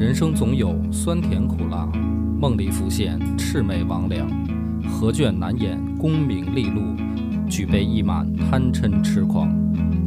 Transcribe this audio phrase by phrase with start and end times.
[0.00, 1.86] 人生总有酸甜苦辣，
[2.40, 4.24] 梦里浮现魑魅魍魉，
[4.88, 6.80] 何卷难掩功名利禄，
[7.46, 9.54] 举杯一满贪嗔痴狂。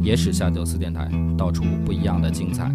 [0.01, 2.71] 野史下酒四电台，道出不一样的精彩。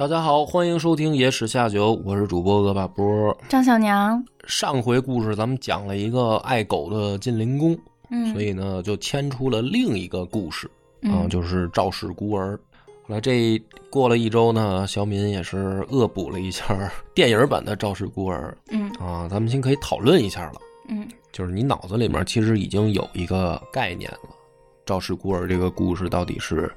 [0.00, 3.36] 大家好，欢迎收听《野史下酒》，我是主播恶霸波。
[3.50, 10.66] 张小娘，上回故事咱们讲了一个爱狗的晋灵公，嗯，所以呢就牵出了另一个故事
[11.02, 12.58] 啊，嗯就是赵氏孤儿。
[13.06, 20.54] 后来这过了一周呢，小敏也是恶补了一下电影版的赵氏孤儿嗯啊，咱们先可以讨论一下了。
[20.88, 24.30] 嗯就是你脑子里面其实已经有一个概念了，
[24.86, 26.72] 赵氏孤儿这个故事到底是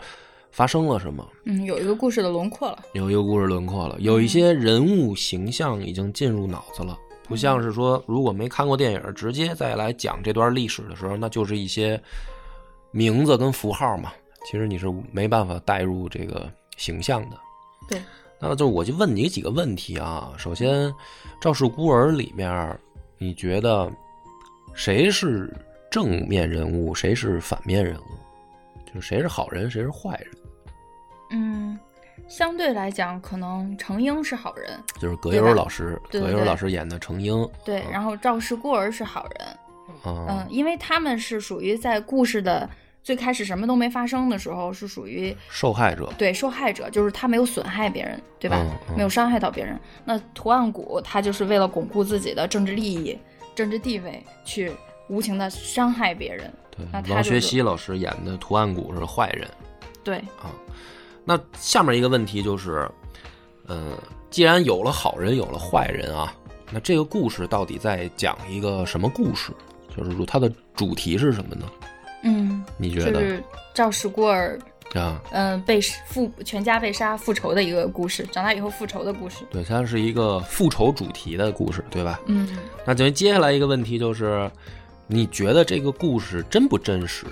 [0.53, 1.27] 发生了什么？
[1.45, 2.84] 嗯，有一个故事的轮廓了。
[2.94, 12.00] 有一个故事轮廓了，有一些人物形象已经进入脑子了，不像是说如果没看过电影，直接再来讲这段历史的时候，那就是一些
[12.92, 14.14] 名字跟符号嘛，
[14.45, 17.38] 其实你是没办法带入这个形象的。
[17.89, 17.99] 对，
[18.39, 20.33] 那就我就问你几个问题啊。
[20.38, 20.88] 首先，
[21.42, 22.80] 《赵氏孤儿》里面，
[23.17, 23.92] 你觉得
[24.75, 25.52] 谁是
[25.89, 28.03] 正面人物，谁是反面人物？
[28.86, 30.31] 就是谁是好人，谁是坏人？
[31.34, 31.78] 嗯，
[32.28, 39.48] 相对来讲，可能程英是好人，就是葛优老师，葛优老师演的程英，对，啊然后赵氏孤儿是好人，
[40.04, 42.70] 啊，嗯，因为他们是属于在故事的
[43.02, 48.58] 最开始什么都没发生的时候，是属于受害者，对受害者，就是他没有损害别人，对吧？
[48.61, 49.78] 嗯嗯没有伤害到别人。
[50.06, 53.17] 那图案谷他就是为了巩固自己的政治利益、
[53.56, 54.72] 政治地位，去
[55.09, 56.54] 无情的伤害别人。
[56.70, 59.50] 对那，他王学就是圻老师演的图案谷是坏人
[60.04, 60.54] 对，啊。
[61.25, 62.89] 那下面一个问题就是，
[63.67, 63.97] 嗯，
[64.29, 66.33] 既然有了好人，有了坏人啊，
[66.71, 69.52] 那这个故事到底在讲一个什么故事？
[69.95, 71.65] 就是说它的主题是什么呢？
[72.23, 73.43] 嗯，你觉得就是
[73.73, 74.59] 赵氏孤儿
[74.95, 75.21] 啊？
[75.31, 79.45] 嗯，被复全家被杀复仇的一个故事，长大以后复仇的故事。
[79.52, 82.19] 对，它是一个复仇主题的故事，对吧？
[82.25, 84.49] 嗯那等于接下来一个问题就是，
[85.05, 87.25] 你觉得这个故事真不真实？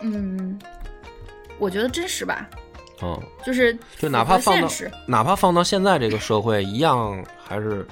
[0.00, 0.58] 嗯，
[1.58, 2.48] 我觉得真实吧，
[3.02, 4.68] 嗯，就是就哪怕放到
[5.06, 7.86] 哪怕放到现在这个社会，一样还是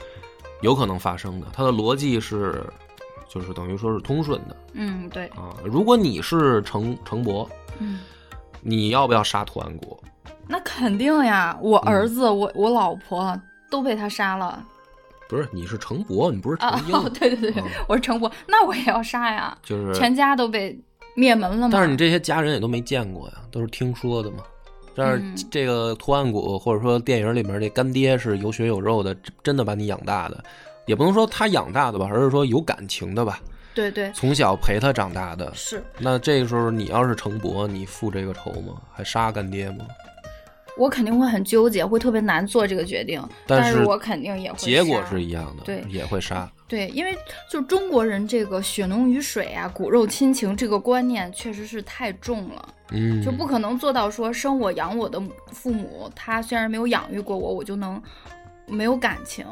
[0.61, 1.47] 有可能发生的。
[1.53, 2.63] 它的逻辑是，
[3.29, 5.55] 就是等于说是通顺的嗯，对，啊。
[5.65, 7.49] 如果你是程程博，
[7.79, 8.01] 嗯，
[8.61, 9.99] 你要不要杀图安国？
[10.47, 13.39] 那肯定呀，我嗯儿子，我我老婆
[13.71, 14.63] 都被他杀了
[15.29, 16.85] 不是，你是程博，你不是程啊！
[16.89, 19.95] 英，哦，对对对，嗯我是程博，那我也要杀呀，就是。
[19.95, 20.79] 全家都被
[21.15, 21.71] 灭门了嘛。
[21.71, 24.39] 但是你这些家人也都没见过呀，都是听说的嘛。
[24.99, 30.43] 但是嗯这个图案谷或者说电影里面这干爹是有血有肉的，真真的把你养大的，
[30.87, 33.41] 也不能说他养大的吧，而是说有感情的吧，
[33.73, 35.55] 对对从小陪他长大的。
[35.55, 38.75] 是，那这个时候你要是程博，你复这个仇吗？
[38.93, 39.87] 还杀干爹吗？
[40.79, 46.51] 我肯定会很纠结，会特别难做这个决定，但但是我肯定也会结果是一样的，对也会杀。
[46.69, 47.17] 对，因为
[47.51, 58.01] 就中国人这个血浓于水啊、骨肉亲情这个观念确实是太重了，嗯，就不可能做到说生我养我的父母，他虽然没有养育过我，我就能
[58.67, 59.45] 没有感情，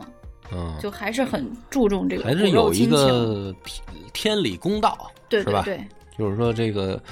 [0.52, 2.86] 嗯，就还是很注重这个还是有一。
[2.86, 3.82] 个天
[4.12, 5.10] 天理公道？
[5.28, 5.84] 对对对
[6.16, 7.02] 就是说这个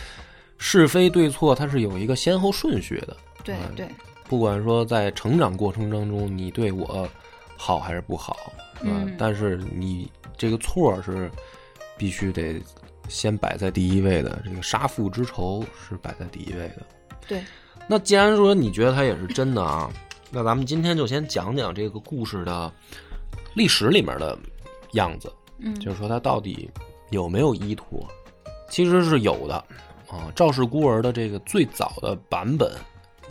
[0.56, 3.08] 是非对错，它是有一个先后顺序的。
[3.08, 3.86] 嗯对对，
[4.28, 7.08] 不管说在成长过程当中，你对我
[7.56, 8.52] 好还是不好，
[8.82, 11.30] 嗯但是你这个错是
[11.96, 12.60] 必须得
[13.08, 16.82] 先摆在第一位的，这个杀父之仇是摆在第一位的。
[17.28, 17.44] 对，
[17.86, 19.90] 那既然说你觉得它也是真的啊，
[20.30, 22.72] 那咱们今天就先讲讲这个故事的
[23.54, 24.36] 历史里面的
[24.92, 26.68] 样子，嗯，就是说它到底
[27.10, 28.06] 有没有依托，
[28.68, 29.54] 其实是有的
[30.10, 30.32] 啊。
[30.34, 32.72] 赵氏孤儿的这个最早的版本，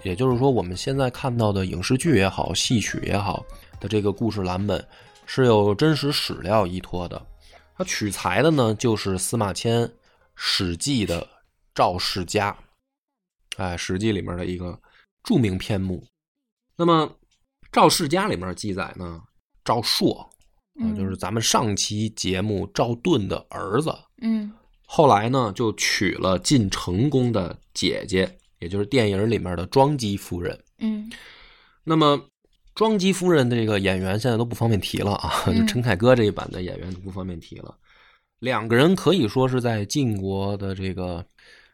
[0.03, 3.43] 也就是说我们现在看到的影视剧也好、戏曲也好
[3.79, 4.85] 的这个故事蓝本，
[5.25, 7.25] 是有真实史料依托的。
[7.75, 9.81] 它取材的呢，就是司马迁
[10.35, 11.27] 《史记》的
[11.73, 12.55] 赵世家，
[13.57, 14.79] 哎，《史记》里面的一个
[15.23, 16.05] 著名篇目。
[16.75, 17.07] 那么，
[17.71, 19.21] 《赵世家》里面记载呢，
[19.63, 20.27] 赵朔啊，
[20.81, 24.51] 嗯就是咱们上期节目赵盾的儿子，嗯
[24.85, 30.57] 后来呢就娶了晋成公的姐姐，也就是电影里面的庄姬夫人。
[30.79, 31.11] 嗯
[31.83, 32.19] 那么，
[32.73, 37.75] 庄姬夫人的这个演员现在都不方便提了啊，嗯就陈凯歌这一版的演员都不方便提了。
[38.39, 41.25] 两个人可以说是在晋国的这个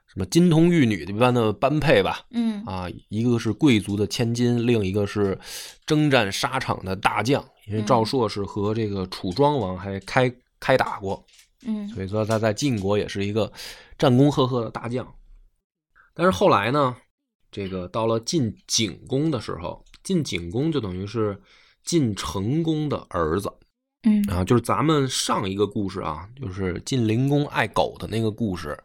[0.08, 5.38] 什么金童玉女的一般的般配吧，嗯啊，一个是贵族的千金，另一个是
[5.86, 7.44] 征战沙场的大将。
[7.68, 11.24] 因为赵朔是和这个楚庄王还开开打过，
[11.68, 13.52] 嗯所以说他在晋国也是一个
[13.96, 15.08] 战功赫赫的大将。
[16.20, 16.98] 但是后来呢，
[17.50, 21.42] 这个到了晋景公的时候，晋景公就等于是
[21.86, 23.50] 晋成公的儿子
[24.04, 28.78] 嗯啊，就是咱们上一个故事啊，就是晋灵公爱狗的那个故事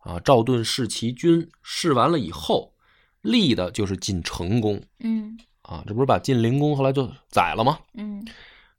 [0.00, 0.20] 啊。
[0.20, 2.74] 赵盾弑其君，弑完了以后，
[3.22, 7.78] 立的就是晋成公嗯啊，这不是把晋灵公后来就宰了吗？
[7.94, 8.22] 嗯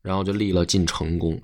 [0.04, 1.42] 然后就立了晋成公，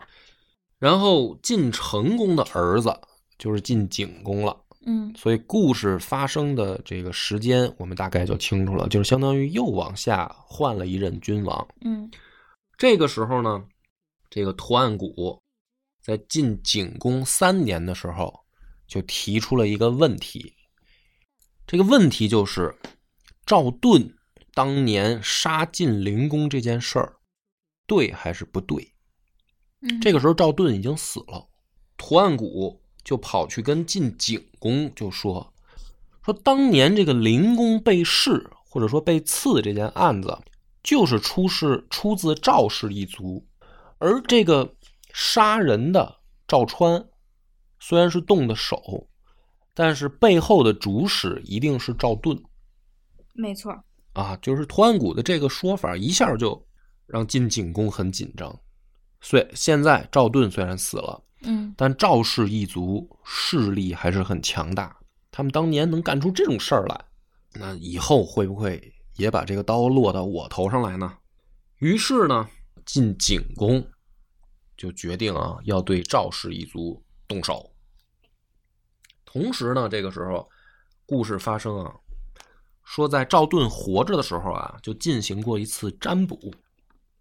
[0.77, 2.95] 然后晋成公的儿子
[3.39, 4.55] 就是晋景公了。
[4.85, 11.67] 嗯所以故事发生的这个时间，我们大概就清楚了，就是相当于又往下换了一任君王。
[11.81, 12.09] 嗯
[12.77, 13.63] 这个时候呢，
[14.29, 15.39] 这个图案谷
[16.01, 18.33] 在晋景公三年的时候
[18.87, 20.53] 就提出了一个问题，
[21.65, 22.75] 这个问题就是
[23.45, 24.13] 赵盾
[24.53, 27.13] 当年杀晋灵公这件事儿，
[27.87, 28.91] 对还是不对？
[29.81, 31.47] 嗯，这个时候赵盾已经死了，
[31.95, 35.53] 图案谷就跑去跟晋景公就说，
[36.23, 40.37] 说当年这个灵公被弑或者说被刺这件案子，
[40.81, 43.45] 就是出事出自赵氏一族，
[43.97, 44.73] 而这个
[45.13, 47.05] 杀人的赵川
[47.79, 49.07] 虽然是动的手，
[49.73, 52.41] 但是背后的主使一定是赵盾
[53.33, 53.77] 没错，
[54.13, 56.65] 啊，就是图案谷的这个说法一下就
[57.05, 58.57] 让晋景公很紧张。
[59.19, 61.21] 所以现在赵盾虽然死了。
[61.43, 64.95] 嗯但赵氏一族势力还是很强大，
[65.31, 67.05] 他们当年能干出这种事儿来，
[67.53, 71.17] 那以后会不会也把这个刀落到我头上来呢？
[71.79, 72.47] 于是呢，
[72.85, 73.85] 晋景公
[74.77, 77.69] 就决定啊，要对赵氏一族动手。
[79.25, 80.49] 同时呢，这个时候
[81.05, 81.93] 故事发生啊，
[82.83, 86.53] 说在赵盾活着的时候啊，就进行过一次占卜，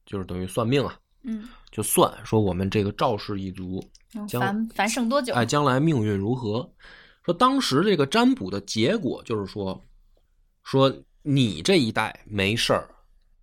[0.07, 3.83] 就是等于算命啊，嗯，就算说我们这个赵氏一族
[4.29, 5.35] 将能繁繁盛多久？
[5.35, 6.71] 哎，将来命运如何？
[7.25, 9.83] 说当时这个占卜的结果就是说，
[10.63, 12.91] 说你这一代没事儿，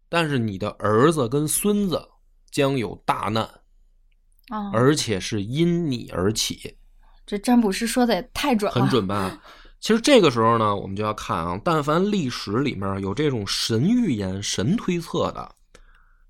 [0.08, 2.08] 但是你的儿子跟孙子
[2.52, 3.44] 将有大难，
[4.50, 6.78] 啊，而且是因你而起，
[7.26, 9.42] 这占卜师说的也太准了，很准吧？
[9.80, 15.56] 其实这个时候呢，我们就要看啊，但凡历史里面有这种神预言、神推测的，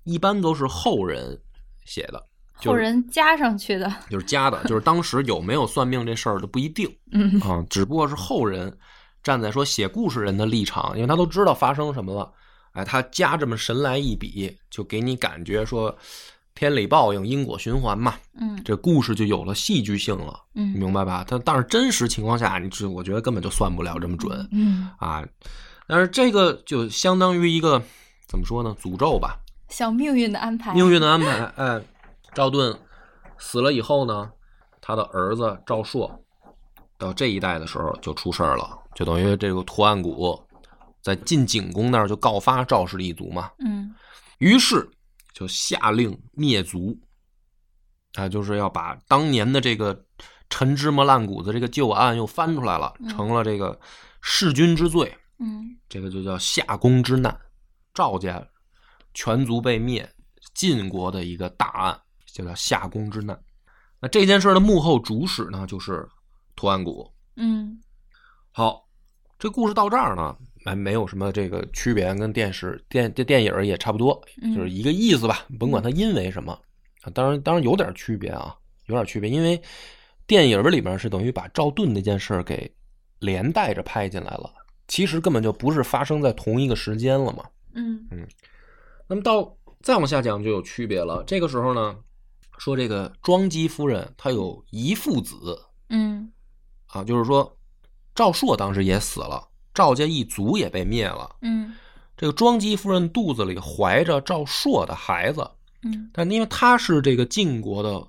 [0.04, 1.42] 一般都是后人
[1.90, 2.24] 写的，
[2.60, 3.92] 就是后人加上去的。
[4.08, 6.88] 就是加的，就是当时有没有算命这事儿都不一定。
[7.10, 8.72] 嗯啊，只不过是后人
[9.24, 12.32] 站在说写故事人的立场，因为他都知道发生什么了，
[12.74, 15.92] 哎，他加这么神来一笔，就给你感觉说
[16.54, 21.24] 天理报应、因果循环嘛，嗯这故事就有了戏剧性了，嗯明白吧？
[21.26, 25.26] 他但是真实情况下，你这我觉得根本就算不了这么准嗯，啊。
[25.88, 27.82] 但是这个就相当于一个
[28.28, 28.76] 怎么说呢？
[28.80, 29.36] 诅咒吧，
[29.70, 30.74] 像命运的安排。
[30.74, 31.44] 命运的安排。
[31.56, 31.82] 哎，
[32.34, 32.78] 赵盾
[33.38, 34.30] 死了以后呢，
[34.80, 36.22] 他的儿子赵朔
[36.98, 40.38] 到这一代的时候就出事儿了，就等于这个图案谷
[41.02, 43.94] 在晋景公那儿就告发赵氏一族嘛，嗯
[44.38, 44.86] 于是
[45.32, 46.94] 就下令灭族，
[48.14, 49.98] 啊，就是要把当年的这个
[50.50, 53.78] 陈芝麻烂谷子这个旧案又翻出来了，嗯成了这个
[54.20, 55.16] 弑君之罪。
[55.38, 57.34] 嗯这个就叫夏宫之难，
[57.94, 58.46] 赵家
[59.14, 60.08] 全族被灭，
[60.54, 63.38] 晋国的一个大案，就叫夏宫之难。
[64.00, 66.08] 那这件事的幕后主使呢，就是
[66.56, 66.90] 屠岸贾。
[67.36, 67.80] 嗯
[68.50, 68.88] 好，
[69.38, 75.46] 这故事到这儿呢，还没有什么这个区别，跟电视电电电影也差不多，嗯就是一个意思吧。
[75.58, 76.52] 甭管它因为什么，
[77.02, 78.56] 啊，当然当然有点区别啊，
[78.86, 79.60] 有点区别，因为
[80.26, 82.70] 电影里边是等于把赵盾那件事给
[83.18, 84.52] 连带着拍进来了，
[84.88, 87.44] 其实根本就不是发生在同一个时间了嘛。
[87.74, 88.26] 嗯嗯
[89.10, 91.24] 那么到再往下讲就有区别了。
[91.26, 91.96] 这个时候呢，
[92.58, 96.30] 说这个庄姬夫人她有遗父子嗯
[96.86, 97.58] 啊，就是说
[98.14, 101.34] 赵朔当时也死了，赵家一族也被灭了。
[101.42, 101.74] 嗯
[102.16, 105.50] 这个庄姬夫人肚子里怀着赵朔的孩子，
[105.82, 108.06] 嗯但因为她是这个晋国的，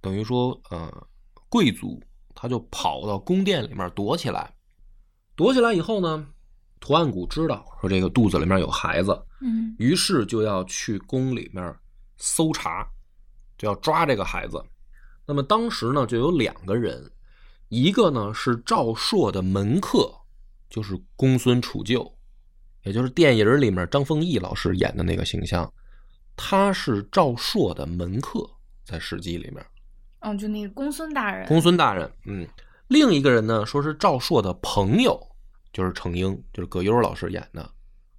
[0.00, 0.88] 等于说呃
[1.48, 2.00] 贵族，
[2.32, 4.54] 她就跑到宫殿里面躲起来。
[5.34, 6.28] 躲起来以后呢，
[6.84, 11.74] 图案谷知道说这个肚子里面有孩子，嗯于是就要去宫里面
[12.18, 12.86] 搜查，
[13.56, 14.62] 就要抓这个孩子。
[15.24, 17.10] 那么当时呢，就有两个人，
[17.70, 20.12] 一个呢是赵朔的门客，
[20.68, 22.12] 就是公孙杵臼，
[22.82, 25.72] 也就是电影里面张丰毅老师演的那个形象，
[26.36, 28.46] 他是赵朔的门客，
[28.84, 29.64] 在《史记》里面。
[30.20, 31.48] 哦，就那个公孙大人。
[31.48, 32.46] 公孙大人，嗯，
[32.88, 35.18] 另一个人呢，说是赵朔的朋友，
[35.74, 37.68] 就是程英，就是葛优老师演的，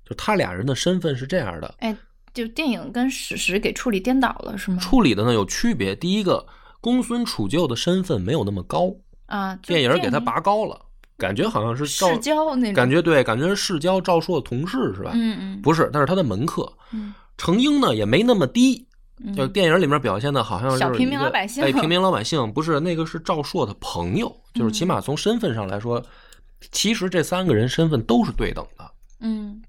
[0.07, 1.73] 就他俩人的身份是这样的。
[1.79, 1.95] 哎，
[2.33, 4.77] 就电影跟史实给处理颠倒了，是吗？
[4.77, 5.95] 处理的呢有区别。
[5.95, 6.45] 第一个，
[6.81, 8.93] 公孙杵臼的身份没有那么高，
[9.25, 10.79] 啊，电影给他拔高了，
[11.17, 15.11] 感觉好像是赵世，交那种感觉对，感觉是世交赵硕的同事是吧？
[15.15, 16.71] 嗯嗯不是，但是他的门客。
[16.91, 18.87] 嗯程英呢也没那么低，
[19.21, 26.01] 嗯就电影里面表现的好像是小平民老百姓哎，平民老百姓不是那个是赵硕的朋友，就是起码从身份上来说，
[26.71, 28.91] 其实这三个人身份都是对等的。
[29.19, 29.61] 嗯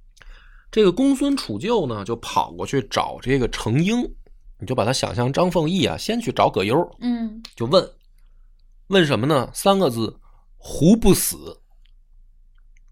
[0.70, 4.02] 这个公孙杵臼呢，就跑过去找这个程英，
[4.58, 7.88] 你就把他想象张凤义啊，先去找葛优，嗯就问，
[8.88, 9.48] 问什么呢？
[9.54, 10.18] 三个字：
[10.56, 11.58] 胡不死？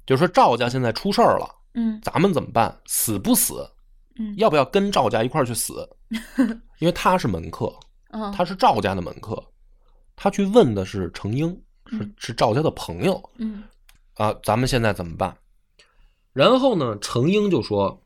[0.06, 2.74] 就说赵家现在出事儿了，嗯咱们怎么办？
[2.86, 3.68] 死不死？
[4.16, 5.86] 嗯要不要跟赵家一块儿去死？
[6.78, 7.74] 因为他是门客，
[8.12, 9.42] 嗯，他是赵家的门客，
[10.14, 11.50] 他去问的是程英，
[11.86, 13.64] 是嗯是赵家的朋友嗯
[14.14, 14.34] 啊。
[14.42, 15.38] 咱们现在怎么办？
[16.32, 18.02] 然后呢，程英就说：“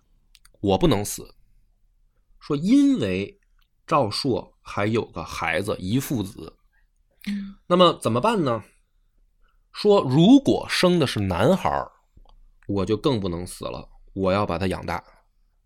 [0.61, 1.35] 我不能死，
[2.39, 3.41] 说因为
[3.87, 6.57] 赵硕还有个孩子，一父子。
[7.27, 8.63] 嗯那么怎么办呢？
[9.73, 11.71] 说如果生的是男孩，
[12.67, 15.03] 我就更不能死了，我要把他养大；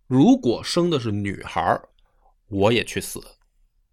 [0.07, 1.81] 如果生的是女孩，
[2.49, 3.21] 我也去死。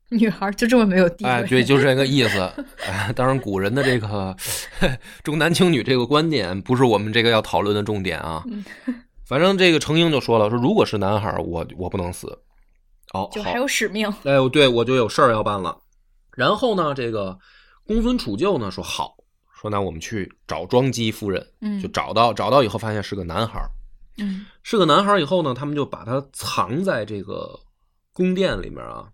[0.17, 1.29] 女孩儿就这么没有地位？
[1.29, 2.39] 哎，对，就是这个意思。
[2.85, 4.35] 哎，当然，古人的这个
[5.23, 8.43] 重男轻女这个观点，不是我们这个要讨论的重点啊。
[8.47, 8.63] 嗯
[9.25, 12.27] 反正这个程英就说了，说如果是男孩儿，我我不能死。
[13.13, 14.11] 哦，就还有使命。
[14.23, 15.77] 哎，对我就有事儿要办了。
[16.35, 17.37] 然后呢，这个
[17.85, 19.15] 公孙杵臼呢说好，
[19.53, 23.61] 说那我们去找庄姬夫人，嗯就找到找到以后发现是个男孩
[24.63, 27.59] 是个男孩儿以后呢，他们就把他藏在这个
[28.11, 29.07] 宫殿里面啊，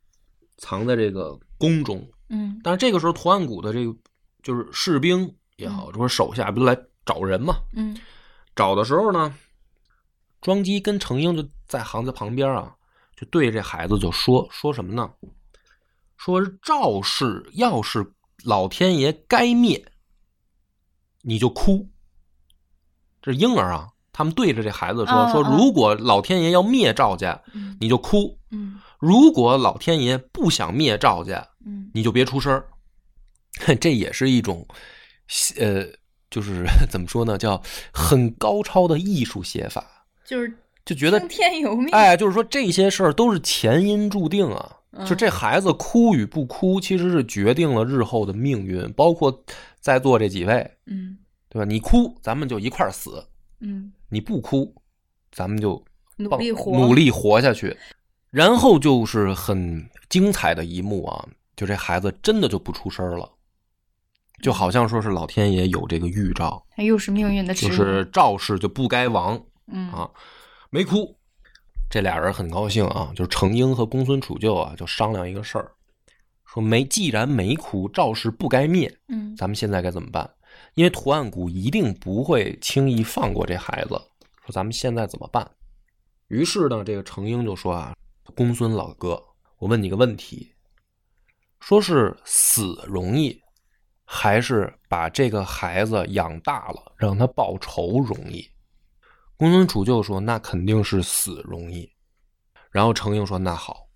[0.58, 2.08] 藏在这个宫中。
[2.30, 3.96] 嗯但是这个时候，图案谷的这个
[4.42, 7.58] 就是士兵也好，或者手下不都来找人嘛？
[7.74, 7.96] 嗯
[8.56, 9.36] 找的时候呢，
[10.42, 12.76] 庄姬跟程英就在行在旁边啊，
[13.16, 15.12] 就对这孩子就说说什么呢？
[16.18, 19.86] 说赵氏要是老天爷该灭，
[21.22, 21.90] 你就哭。
[23.22, 32.66] 这是婴儿啊，他们对着这孩子说、说，如果老天爷要灭赵家，嗯你就哭；嗯如果老天爷不想灭赵家，嗯你就别出声儿。
[33.80, 34.68] 这也是一种，
[35.58, 35.86] 呃，
[36.30, 37.62] 就是怎么说呢，叫
[37.94, 39.86] 很高超的艺术写法，
[40.26, 40.52] 就是
[40.84, 41.90] 就觉得听天由命。
[41.94, 44.72] 哎，就是说这些事儿都是前因注定啊。
[44.98, 49.44] 嗯就这孩子哭与不哭，其实是决定了日后的命运，包括
[49.82, 51.18] 在座这几位，嗯
[51.50, 51.66] 对吧？
[51.66, 53.12] 你哭，咱们就一块儿死；
[53.60, 54.74] 嗯，你不哭，
[55.34, 55.84] 咱们就
[56.16, 57.76] 努力活，努力活下去。
[58.36, 61.26] 然后就是很精彩的一幕啊，
[61.56, 63.32] 就这孩子真的就不出声了，
[64.42, 67.54] 就好像说是老天爷有这个预兆，他又是命运的。
[67.54, 70.12] 就是赵氏就不该亡嗯啊，
[70.70, 71.16] 没哭。
[71.90, 75.72] 这俩人很高兴啊，就是程英和公孙杵臼啊，就商量一个事儿，
[76.46, 80.30] 说没既然没哭，赵氏不该灭，嗯咱们现在该怎么办？
[80.74, 83.92] 因为图案谷一定不会轻易放过这孩子。
[84.46, 85.50] 说咱们现在怎么办？
[86.28, 87.96] 于是呢，这个程英就说啊，
[88.34, 89.24] 公孙老哥，
[89.58, 90.54] 我问你个问题，
[91.60, 93.42] 说是死容易，
[94.04, 98.50] 还是把这个孩子养大了让他报仇容易？
[99.38, 101.90] 公孙杵臼说，那肯定是死容易。
[102.72, 103.88] 然后程英说，那好，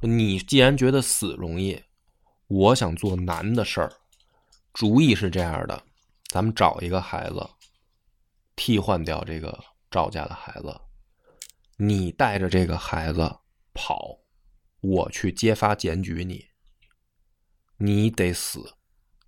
[0.00, 1.82] 你既然觉得死容易，
[2.48, 3.92] 我想做难的事儿。
[4.72, 5.82] 主意是这样的，
[6.28, 7.48] 咱们找一个孩子，
[8.56, 9.58] 替换掉这个
[9.90, 10.80] 赵家的孩子，
[11.76, 13.36] 你带着这个孩子
[13.74, 14.18] 跑，
[14.80, 16.46] 我去揭发检举你。
[17.78, 18.74] 你得死，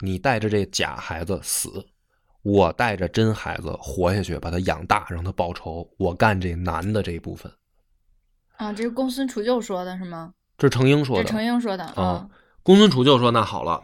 [0.00, 1.86] 你带着这假孩子死，
[2.42, 5.90] 我带着真孩子活下去，把他养大，让他报仇。
[5.98, 7.50] 我干这男的这一部分。
[8.56, 10.34] 啊，这是公孙杵臼说的是吗？
[10.58, 11.24] 这是程英说的。
[11.24, 12.28] 这程英说的啊。
[12.62, 13.82] 公孙杵臼说：“那好了，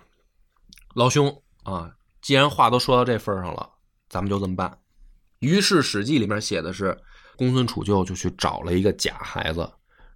[0.94, 3.70] 老兄啊，既然话都说到这份儿上了，
[4.08, 4.78] 咱们就这么办。”
[5.40, 6.96] 于是《史记》里面写的是，
[7.36, 9.68] 公孙杵臼就去找了一个假孩子，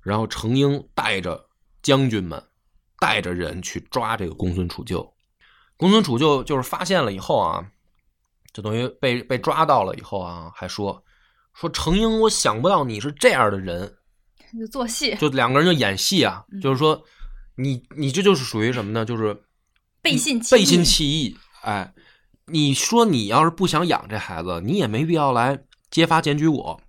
[0.03, 1.49] 然后程英带着
[1.83, 2.43] 将军们，
[2.99, 5.13] 带着人去抓这个公孙杵臼。
[5.77, 7.65] 公孙杵臼就是发现了以后啊，
[8.53, 11.03] 就等于被被抓到了以后啊，还说
[11.55, 13.97] 说程英，我想不到你是这样的人。
[14.59, 17.03] 就做戏，就两个人就演戏啊，嗯就是说，
[17.57, 19.05] 你你这就是属于什么呢？
[19.05, 19.43] 就是
[20.03, 21.39] 背信弃背信弃义。
[21.63, 21.95] 哎，
[22.47, 26.81] 你说你要是不想养这孩子，你也没必要来揭发检举我，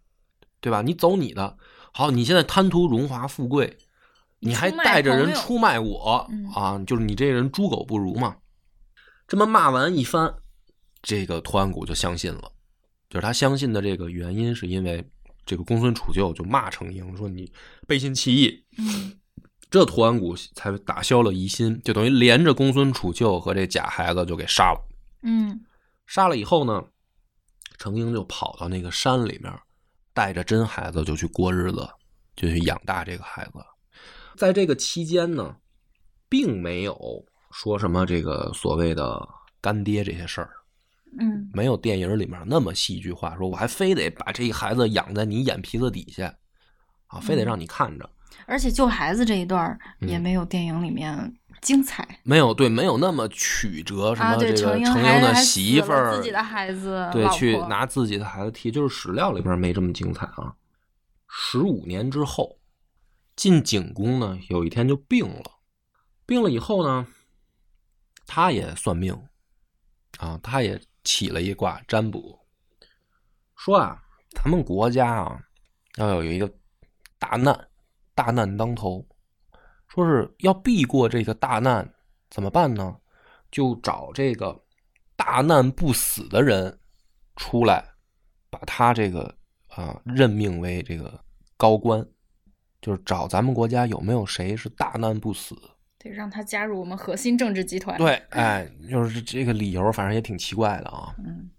[0.59, 0.81] 对吧？
[0.81, 1.57] 你走你的。
[1.93, 3.77] 好，你现在贪图荣华富贵，
[4.39, 6.83] 你还带着人出卖我嗯啊！
[6.87, 8.35] 就是你这人猪狗不如嘛。
[9.27, 10.33] 这么骂完一番，
[11.01, 12.51] 这个托安谷就相信了，
[13.09, 15.07] 就是他相信的这个原因，是因为
[15.45, 17.51] 这个公孙杵臼就骂程婴说你
[17.87, 19.13] 背信弃义，嗯
[19.69, 24.79] 这图案谷才打消了疑心，就等于连着公孙杵臼和这假孩子就给杀了。
[25.21, 25.61] 嗯
[26.05, 26.83] 杀了以后呢，
[27.77, 29.53] 程婴就跑到那个山里面，
[30.13, 31.87] 带着真孩子就去过日子，
[32.35, 33.53] 就去养大这个孩子。
[34.37, 35.55] 在这个期间呢，
[36.29, 36.97] 并没有
[37.51, 39.27] 说什么这个所谓的
[39.61, 40.49] 干爹这些事儿，
[41.19, 46.35] 嗯没有电影里面那么戏剧化，说我还非得把这孩子养在你眼皮子底下，
[47.07, 48.09] 啊，非得让你看着。
[48.47, 51.31] 而且救孩子这一段也没有电影里面
[51.63, 60.53] 精彩、没有对，没有那么曲折，什么这个程婴的媳妇儿，自己的孩子，对，去拿自己的孩子替，就是史料里边没这么精彩啊。
[61.27, 62.59] 十五年之后，
[63.35, 65.43] 晋景公呢有一天就病了，
[66.25, 67.07] 病了以后呢，
[68.27, 69.17] 他也算命
[70.19, 72.39] 啊，他也起了一卦占卜，
[73.55, 75.39] 说啊，咱们国家啊
[75.95, 76.51] 要有一个
[77.17, 77.67] 大难，
[78.13, 79.03] 大难当头，
[79.93, 81.87] 说是要避过这个大难，
[82.31, 82.95] 怎么办呢？
[83.51, 84.59] 就找这个
[85.15, 86.75] 大难不死的人
[87.35, 87.85] 出来，
[88.49, 89.31] 把他这个
[89.67, 91.23] 啊任命为这个
[91.57, 92.03] 高官，
[92.81, 95.55] 就是找咱们国家有没有谁是大难不死。
[95.99, 97.95] 对，让他加入我们核心政治集团。
[97.99, 101.13] 对，哎，就是这个理由，反正也挺奇怪的啊。
[101.19, 101.49] 嗯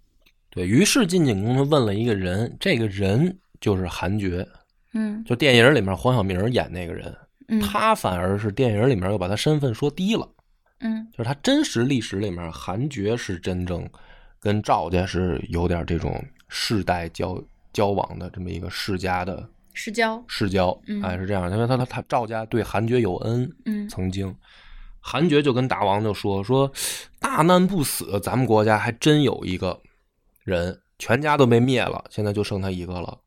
[0.49, 4.47] 对于是，晋景公他问了一个人，这个人就是韩厥，
[4.93, 7.13] 嗯就电影里面黄晓明演那个人，
[7.47, 10.27] 嗯，他反而是电影里面又把他身份说低了。
[10.81, 13.87] 嗯就是他真实历史里面，韩厥是真正
[14.39, 20.21] 跟赵家是有点这种世代交交往的这么一个世家的世交。
[20.27, 24.35] 世交，嗯哎是这样，因为他他他赵家对韩厥有恩，嗯曾经
[24.99, 26.69] 韩厥就跟大王就说说
[27.19, 29.79] 大难不死，咱们国家还真有一个
[30.43, 33.17] 人，全家都被灭了，现在就剩他一个了。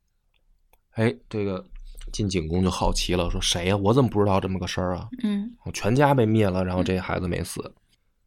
[0.93, 1.65] 哎，这个
[2.12, 5.09] 晋景公就好奇了，说谁呀、我怎么不知道这么个事儿啊？
[5.23, 7.75] 嗯我全家被灭了，然后这孩子没死。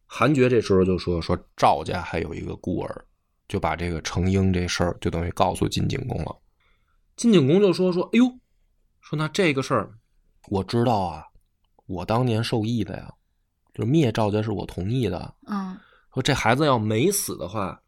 [0.06, 3.04] 韩厥这时候就说说赵家还有一个孤儿，
[3.48, 6.36] 就把这个程婴这事儿就等于告诉晋景公了。
[7.16, 8.26] 晋景公就说说，哎呦，
[9.00, 9.90] 说那这个事儿
[10.48, 11.24] 我知道啊，
[11.86, 13.12] 我当年受益的呀，
[13.74, 15.34] 就是灭赵家是我同意的。
[15.46, 15.78] 嗯
[16.12, 17.80] 说这孩子要没死的话，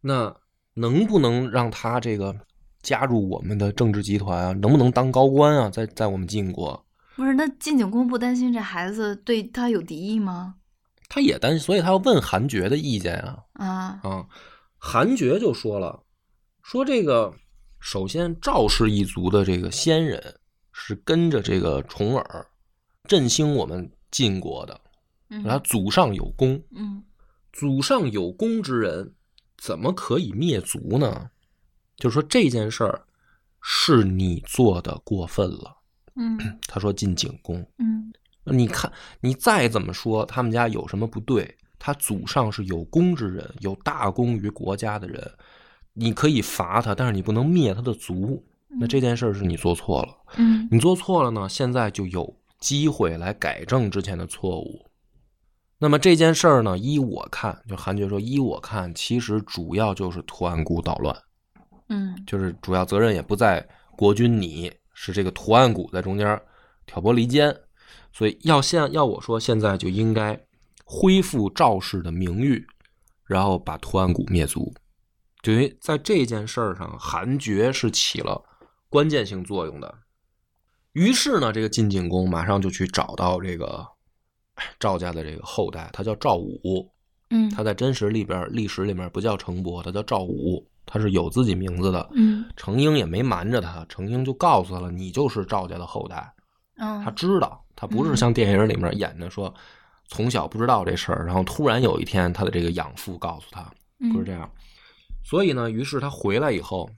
[0.00, 0.36] 那
[0.74, 2.34] 能不能让他这个
[2.82, 4.52] 加入我们的政治集团啊？
[4.52, 5.68] 能不能当高官啊？
[5.70, 6.84] 在在我们晋国？
[7.16, 10.54] 不是，那晋景公不担心这孩子对他有敌意吗？
[11.08, 14.26] 他也担心，所以他要问韩厥的意见啊啊，啊！
[14.78, 16.02] 韩厥就说了，
[16.62, 17.34] 说这个
[17.80, 20.22] 首先赵氏一族的这个先人
[20.72, 22.46] 是跟着这个重耳
[23.08, 24.80] 振兴我们晋国的，
[25.28, 27.02] 然后祖上有功，嗯
[27.52, 29.12] 祖上有功之人
[29.58, 31.28] 怎么可以灭族呢？
[32.00, 33.00] 就是说这件事儿
[33.60, 35.76] 是你做的过分了。
[36.16, 36.36] 嗯
[36.66, 38.12] 他说进景宫，嗯
[38.44, 45.30] 你看，你再怎么说他们家有什么不对，他祖上是有功之人，有大功于国家的人，
[45.92, 48.44] 你可以罚他，但是你不能灭他的族。
[48.78, 54.86] 那这件事儿是你做错了，嗯你做错了呢，现在就有机会来改正之前的错误。
[55.78, 61.16] 那么这件事儿呢，依我看，就韩厥说，依我看，其实主要就是图案谷捣乱，
[61.90, 66.40] 嗯就是主要责任也不在国君你，是这个图案谷在中间
[66.86, 67.54] 挑拨离间，
[68.12, 70.40] 所以要现要我说，现在就应该
[70.84, 72.66] 恢复赵氏的名誉，
[73.26, 74.72] 然后把图案谷灭族。
[75.42, 78.42] 就因为在这件事儿上，韩厥是起了
[78.88, 79.98] 关键性作用的。
[80.92, 83.86] 于是呢，这个晋景公马上就去找到这个
[84.78, 86.92] 赵家的这个后代，他叫赵武，
[87.30, 92.10] 嗯他在真实里边历史里面不叫程伯，他叫赵武，他是有自己名字的。
[92.14, 96.34] 嗯程英也没瞒着他，程英就告诉他了，你就是赵家的后代。
[96.78, 99.54] 嗯，他知道，他不是像电影里面演的说，
[100.08, 103.70] 从小不知道这事儿，然后突然有一天他的这个养父告诉他，
[104.12, 104.50] 不是这样。
[105.22, 106.90] 所以呢，于是他回来以后，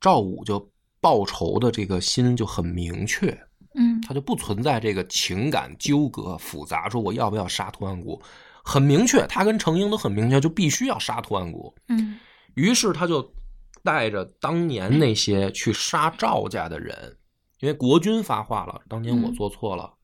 [0.00, 0.68] 赵武就
[1.00, 3.38] 报仇的这个心就很明确，
[3.74, 8.20] 嗯他就不存在这个情感纠葛复杂，说我要不要杀图案谷，
[8.64, 11.72] 很明确，他跟程英都很明确，就必须要杀图案谷。
[11.88, 12.18] 嗯
[12.54, 13.34] 于是他就
[13.82, 17.16] 带着当年那些去杀赵家的人，
[17.60, 19.94] 因为国君发话了，当年我做错了，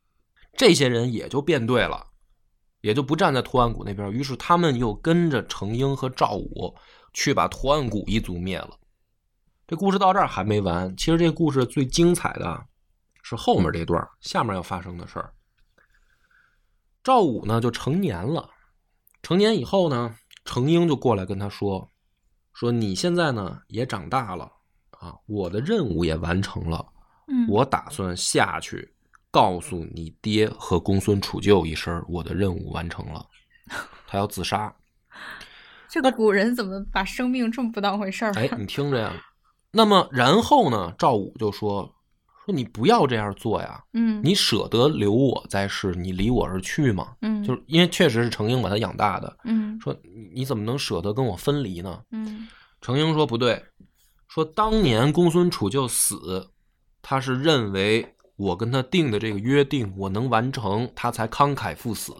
[0.57, 2.07] 这些人也就变对了，
[2.81, 4.11] 也就不站在图案谷那边。
[4.11, 6.75] 于是他们又跟着程英和赵武
[7.13, 8.79] 去把图案谷一族灭了。
[9.67, 12.67] 这故事到这儿还没完，其实这故事最精彩的
[13.23, 15.33] 是后面这段下面要发生的事儿。
[17.05, 18.49] 赵武呢就成年了，
[19.23, 21.91] 成年以后呢，程英就过来跟他说
[22.59, 24.51] ：“说你现在呢也长大了
[24.91, 26.85] 啊，我的任务也完成了，
[27.29, 28.93] 嗯，我打算下去
[29.31, 33.25] 告诉你爹和公孙杵臼一声，我的任务完成了。
[34.09, 34.75] 他要自杀。
[35.89, 38.33] 这个古人怎么把生命这么不当回事儿？
[38.35, 39.13] 哎，你听着呀。
[39.71, 41.95] 那么然后呢，赵武就说
[42.49, 47.15] 说你不要这样做呀，嗯，你舍得留我在世，你离我而去吗？
[47.21, 52.03] 嗯，就是因为确实是程英把他养大的，嗯说你你怎么能舍得跟我分离呢？
[52.11, 52.49] 嗯
[52.81, 53.63] 程英说不对，
[54.29, 56.49] 说当年公孙杵臼死，
[57.03, 62.15] 他是认为我跟他定的这个约定我能完成，他才慷慨赴死，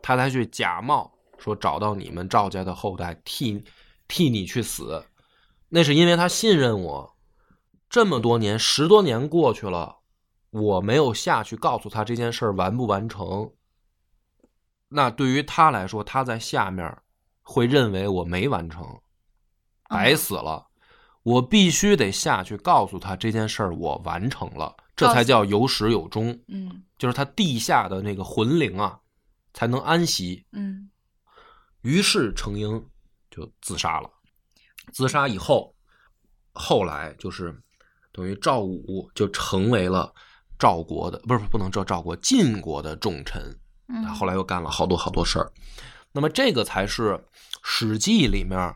[0.00, 3.62] 他才去假冒说找到你们赵家的后代替
[4.08, 5.04] 替你去死，
[5.68, 7.13] 那是因为他信任我。
[7.94, 9.98] 这么多年，十多年过去了，
[10.50, 13.52] 我没有下去告诉他这件事儿完不完成，
[14.88, 16.92] 那对于他来说，他在下面
[17.42, 18.84] 会认为我没完成。
[19.88, 20.66] 白死了，
[21.22, 26.82] 我必须得下去告诉他这件事儿我完成了，这才叫有始有终，嗯。
[26.98, 28.98] 就是他地下的那个魂灵啊，
[29.52, 30.44] 才能安息。
[30.50, 30.90] 嗯。
[31.82, 32.84] 于是程英
[33.30, 34.10] 就自杀了。
[34.92, 35.72] 自杀以后，
[36.52, 37.56] 后来就是
[38.14, 40.14] 等于赵武就成为了
[40.56, 43.42] 赵国的，不是不能叫赵国晋国的重臣。
[43.88, 45.52] 嗯，他后来又干了好多好多事儿。
[46.12, 47.10] 那么这个才是
[47.64, 48.72] 《史记》里面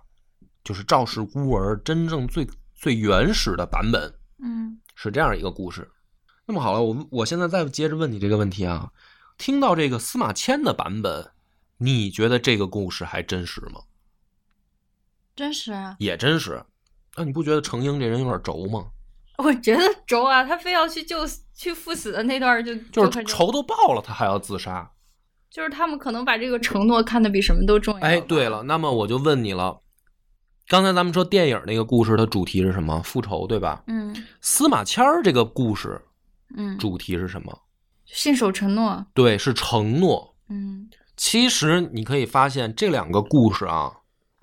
[0.65, 5.89] 就是赵氏孤儿真正最最原始的版本，嗯是这样一个故事。
[6.45, 8.91] 那么好了，我我现在再接着问你这个问题啊，
[9.39, 11.31] 听到这个司马迁的版本，
[11.77, 13.83] 你觉得这个故事还真实吗？
[15.37, 16.65] 真实啊，也真实。
[17.17, 18.89] 那、你不觉得程婴这人有点轴吗？
[19.39, 21.19] 我觉得轴啊，他非要去救
[21.55, 24.91] 去赴死的那段就就是仇都报了，他还要自杀。
[25.51, 28.07] 就是他们可能把这个承诺看得比什么都重要。
[28.07, 29.81] 哎，对了，，那么我就问你了，
[30.69, 33.01] 刚才咱们说电影那个故事的主题是什么？
[33.03, 33.83] 复仇，对吧？
[33.87, 36.01] 嗯司马迁儿这个故事
[36.57, 37.59] 嗯，主题是什么？
[38.05, 40.37] 信守承诺，对，是承诺。
[40.51, 43.93] 嗯其实你可以发现这两个故事啊，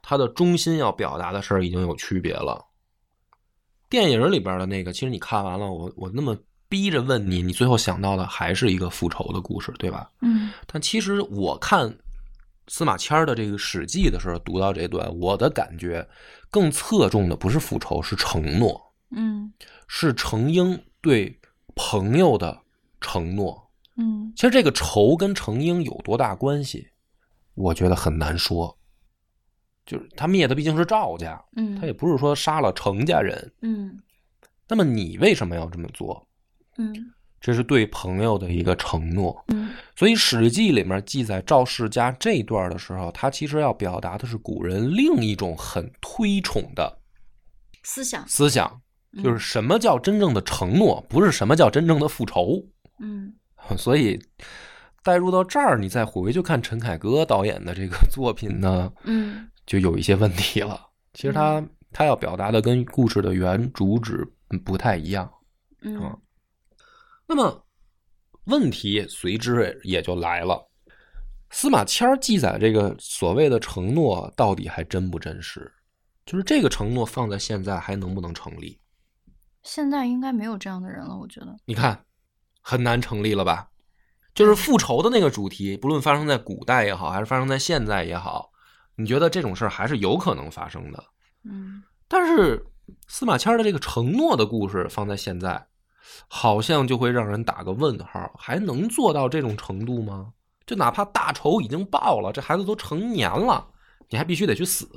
[0.01, 2.65] 它的中心要表达的事儿已经有区别了。
[3.95, 10.11] 电影里边的那个，其实你看完了，我我那么逼着问你，你最后想到的还是一个复仇的故事，对吧？
[10.19, 11.97] 嗯但其实我看
[12.67, 16.05] 司马迁的这个《史记》的时候，读到这段，我的感觉
[16.49, 18.81] 更侧重的不是复仇，是承诺，
[19.11, 19.53] 嗯
[19.87, 21.39] 是程婴对
[21.73, 22.59] 朋友的
[22.99, 23.65] 承诺。
[23.95, 26.85] 嗯其实这个仇跟程婴有多大关系，
[27.53, 28.77] 我觉得很难说。
[29.85, 33.53] 就是他灭的毕竟是赵家，嗯，他也不是说杀了程家人。
[33.61, 33.99] 嗯
[34.67, 36.27] 那么你为什么要这么做？
[36.77, 36.93] 嗯
[37.39, 39.43] 这是对朋友的一个承诺。
[39.49, 46.97] 嗯所以《史记》里面记载赵世家这一段的时候，他其实要表达的是古人另一种很推崇的
[47.83, 48.81] 思想思想，
[49.13, 52.65] 嗯就是什么叫真正的承诺，不是什么叫真正的复仇。
[52.99, 53.31] 嗯
[53.77, 54.19] 所以
[55.03, 60.89] 带入到这儿，你再回去看陈凯歌导演的这个作品呢，嗯就有一些问题了。
[61.13, 64.27] 其实他他要表达的跟故事的原主旨
[64.63, 65.31] 不太一样。
[65.81, 66.17] 嗯啊
[67.27, 67.65] 那么
[68.45, 70.69] 问题随之也就来了。
[71.49, 75.71] 司马迁儿记载这个所谓的承诺，到底还真不真实？
[76.25, 78.79] 就是这个承诺放在现在还能不能成立？
[79.63, 81.55] 现在应该没有这样的人了，我觉得。
[81.65, 82.05] 你看，
[82.61, 83.69] 很难成立了吧？
[84.35, 88.51] 就是复仇的那个主题，不论发生在古代也好，还是发生在现在也好，
[88.95, 91.03] 你觉得这种事儿还是有可能发生的。
[91.43, 92.63] 嗯但是
[93.07, 95.65] 司马迁的这个承诺的故事放在现在，
[96.27, 100.31] 好像就会让人打个问号，还能做到这种程度吗？
[100.67, 103.67] 就哪怕大仇已经报了，这孩子都成年了，
[104.09, 104.87] 你还必须得去死。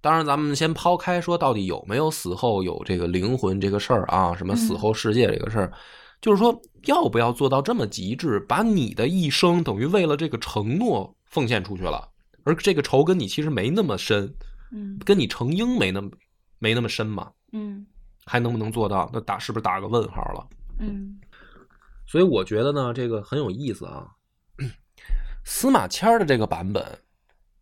[0.00, 5.72] 当然，咱们先抛开说到底有没有死后有这个灵魂这个事儿啊，什么死后世界这个事儿，
[6.20, 12.08] 就是说要不要做到这么极致，把你的一生等于为了这个承诺奉献出去了，
[12.46, 14.34] 而这个仇跟你其实没那么深，
[14.70, 16.10] 嗯跟你成英没那么
[16.58, 17.86] 没那么深嘛，嗯
[18.24, 19.10] 还能不能做到？
[19.12, 20.48] 那打是不是打个问号了？
[20.78, 21.20] 嗯
[22.06, 24.06] 所以我觉得呢，这个很有意思啊。
[25.44, 26.84] 司马迁儿的这个版本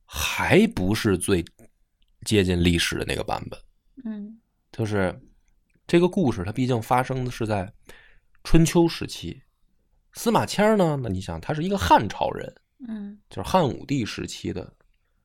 [0.04, 1.44] 还不是最
[2.24, 3.58] 接近历史的那个版本，
[4.04, 4.38] 嗯
[4.70, 5.18] 就是
[5.86, 7.72] 这个故事它毕竟发生的是在
[8.42, 9.42] 春秋时期。
[10.12, 12.54] 司马迁儿呢，那你想他是一个汉朝人，
[12.88, 14.72] 嗯就是汉武帝时期的，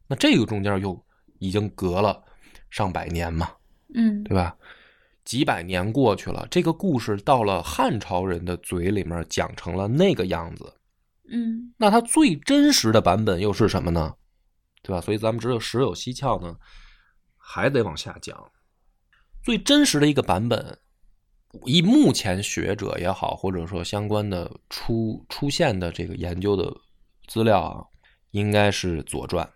[0.08, 1.00] 那这个中间又
[1.40, 2.24] 已经隔了
[2.70, 3.52] 上百年嘛，
[3.94, 4.56] 嗯对吧？
[5.26, 10.74] 几百年过去了，这个故事到了汉朝人的嘴里面讲成了那个样子，
[11.32, 14.16] 嗯那它最真实的版本又是什么呢？
[14.82, 15.02] 对吧？
[15.02, 16.56] 所以咱们只有时有蹊跷呢，
[17.38, 18.52] 还得往下讲。
[19.44, 20.80] 最真实的一个版本，
[21.66, 26.74] 以目前学者也好，或者说相关的出出现的这个研究的
[27.30, 27.86] 资料啊，
[28.32, 29.46] 应该是《左传》。《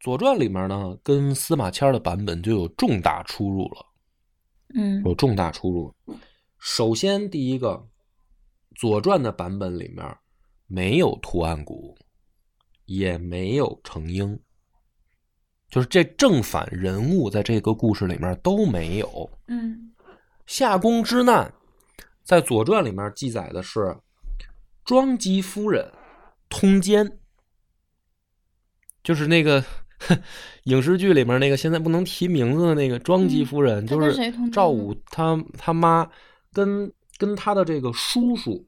[0.00, 3.86] 左传》里面呢，跟司马迁的版本就有重大出入了。
[4.74, 5.94] 嗯有重大出入。
[6.58, 7.68] 首先，第一个，
[8.74, 10.04] 《左传》的版本里面
[10.66, 11.96] 没有图案谷，
[12.84, 14.38] 也没有成婴，
[15.70, 19.30] 就是这正反人物在这个故事里面都没有。
[19.46, 19.94] 嗯
[20.46, 21.52] 夏宫之难，
[22.24, 23.96] 在《左传》里面记载的是
[24.84, 25.90] 庄姬夫人
[26.48, 27.18] 通奸，
[29.02, 29.64] 就是那个
[30.64, 36.08] 影视剧里面那个现在不能提名字的那个庄姬夫人，嗯就是赵武他他妈
[36.52, 38.66] 跟跟他的这个叔叔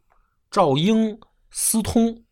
[0.51, 1.19] 赵英
[1.51, 2.25] 私通，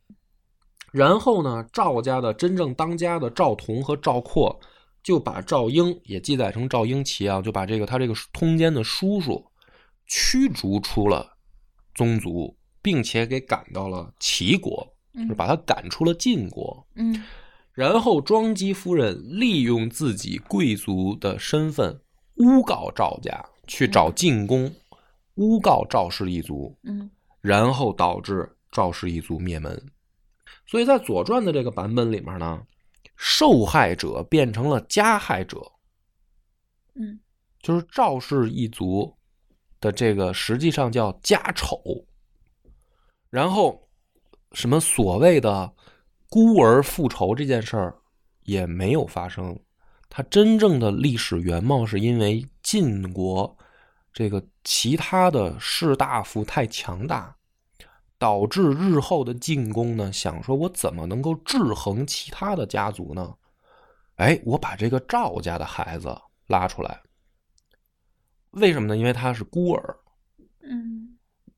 [0.92, 4.58] 然后呢，赵家的真正当家的赵同和赵括
[5.02, 9.44] 就把赵英也记载成赵英齐啊，就把这个他这个通奸的叔叔
[10.06, 11.36] 驱逐出了
[11.94, 16.86] 宗族，并且给赶到了齐国，就是把他赶出了晋国。
[16.94, 17.24] 嗯。
[17.72, 22.00] 然后庄姬夫人利用自己贵族的身份
[22.36, 24.72] 诬告赵家，去找晋公，
[25.34, 27.10] 诬告赵氏一族，嗯。
[27.40, 29.90] 然后导致赵氏一族灭门。
[30.66, 32.62] 所以在《左传》的这个版本里面呢，
[33.16, 35.60] 受害者变成了加害者，
[36.94, 37.20] 嗯。
[37.62, 39.16] 就是赵氏一族
[39.80, 41.78] 的这个实际上叫家丑，
[43.28, 43.85] 然后
[44.56, 45.70] 什么所谓的
[46.30, 47.94] 孤儿复仇这件事儿
[48.44, 49.54] 也没有发生，
[50.08, 53.54] 它真正的历史原貌是因为晋国
[54.14, 57.36] 这个其他的士大夫太强大，
[58.16, 63.34] 导致日后的晋公呢想说，我怎么能够制衡其他的家族呢？
[64.14, 67.02] 哎，我把这个赵家的孩子拉出来，
[68.52, 68.96] 为什么呢？
[68.96, 69.98] 因为他是孤儿。
[70.62, 71.15] 嗯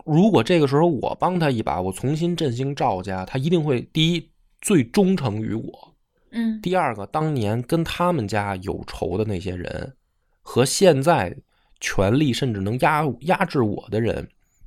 [0.09, 4.31] 如果这个时候我帮他一把，我重新振兴赵家，他一定会第一
[4.63, 5.95] 最忠诚于我，
[6.31, 9.95] 嗯第二个当年跟他们家有仇的那些人，
[10.41, 11.37] 和现在
[11.79, 14.27] 权力甚至能压压制我的人，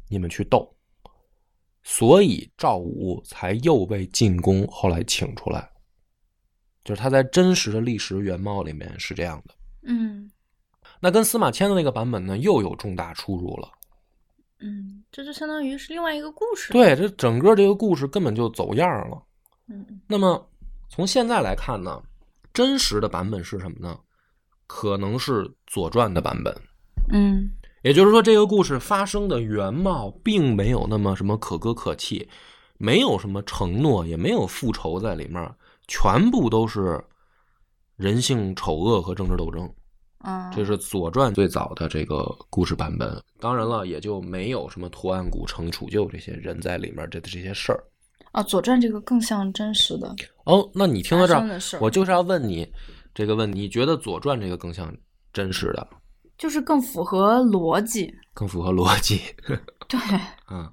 [0.10, 0.72] 你们去斗。
[1.82, 5.68] 所以赵武才又被进宫后来请出来，
[6.84, 9.56] 就是他在真实的历史原貌里面是这样的。
[9.84, 10.32] 嗯
[11.00, 13.68] 那跟司马迁的那个版本呢，又有重大出入了。
[14.62, 19.22] 嗯，这就相当于是另外一个故事。，对，这整个这个故事根本就走样了。
[19.68, 20.48] 嗯那么
[20.90, 22.02] 从现在来看呢，
[22.54, 23.98] 真实的版本是什么呢？
[24.68, 26.56] 可能是《左传》的版本，
[27.12, 27.52] 嗯
[27.84, 32.30] 也就是说，这个故事发生的原貌并没有那么什么可歌可泣，
[32.78, 35.54] 没有什么承诺，也没有复仇在里面，
[35.88, 37.04] 全部都是
[37.96, 39.68] 人性丑恶和政治斗争。
[40.24, 43.22] 啊，这是《左传》最早的这个故事版本。
[43.40, 47.84] 当然了，也就没有什么图案谷、程楚旧这些人在里面这这些事儿。
[48.32, 52.72] 啊，《左传》这个更像真实的哦，那你听到这儿，我就是要问你
[53.14, 54.96] 这个问题：你觉得《左传》这个更像
[55.34, 55.88] 真实的，
[56.38, 58.14] 就是更符合逻辑。
[58.34, 59.20] 更符合逻辑
[59.90, 60.00] 对，
[60.50, 60.72] 嗯？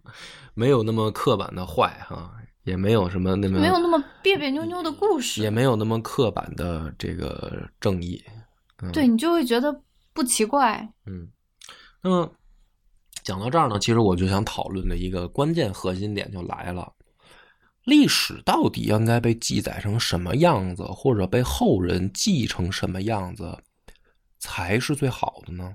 [0.54, 2.32] 没有那么刻板的坏哈、
[2.64, 5.40] 也没有什么那么没有那么别别扭扭的故事。
[5.40, 8.22] 也没有那么刻板的这个正义。
[8.82, 10.88] 嗯、对你就会觉得不奇怪。
[11.06, 11.28] 嗯，
[12.02, 12.32] 那么
[13.22, 16.92] 讲到这儿呢，其实我就想讨论的一个关键核心点就来了：
[17.84, 23.56] 历史到底应该被记载成什么样子，或者被后人记成什么样子，
[24.38, 25.74] 才是最好的呢？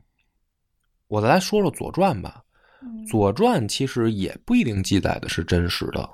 [1.08, 2.42] 我再来说说《左传》吧，
[2.82, 6.10] 嗯《左传》其实也不一定记载的是真实的，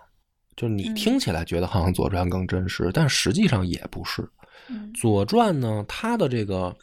[0.58, 4.28] 就是你嗯听起来觉得好像《左传》更真实，但实际上也不是。
[4.70, 6.76] 嗯《左传》呢，它的这个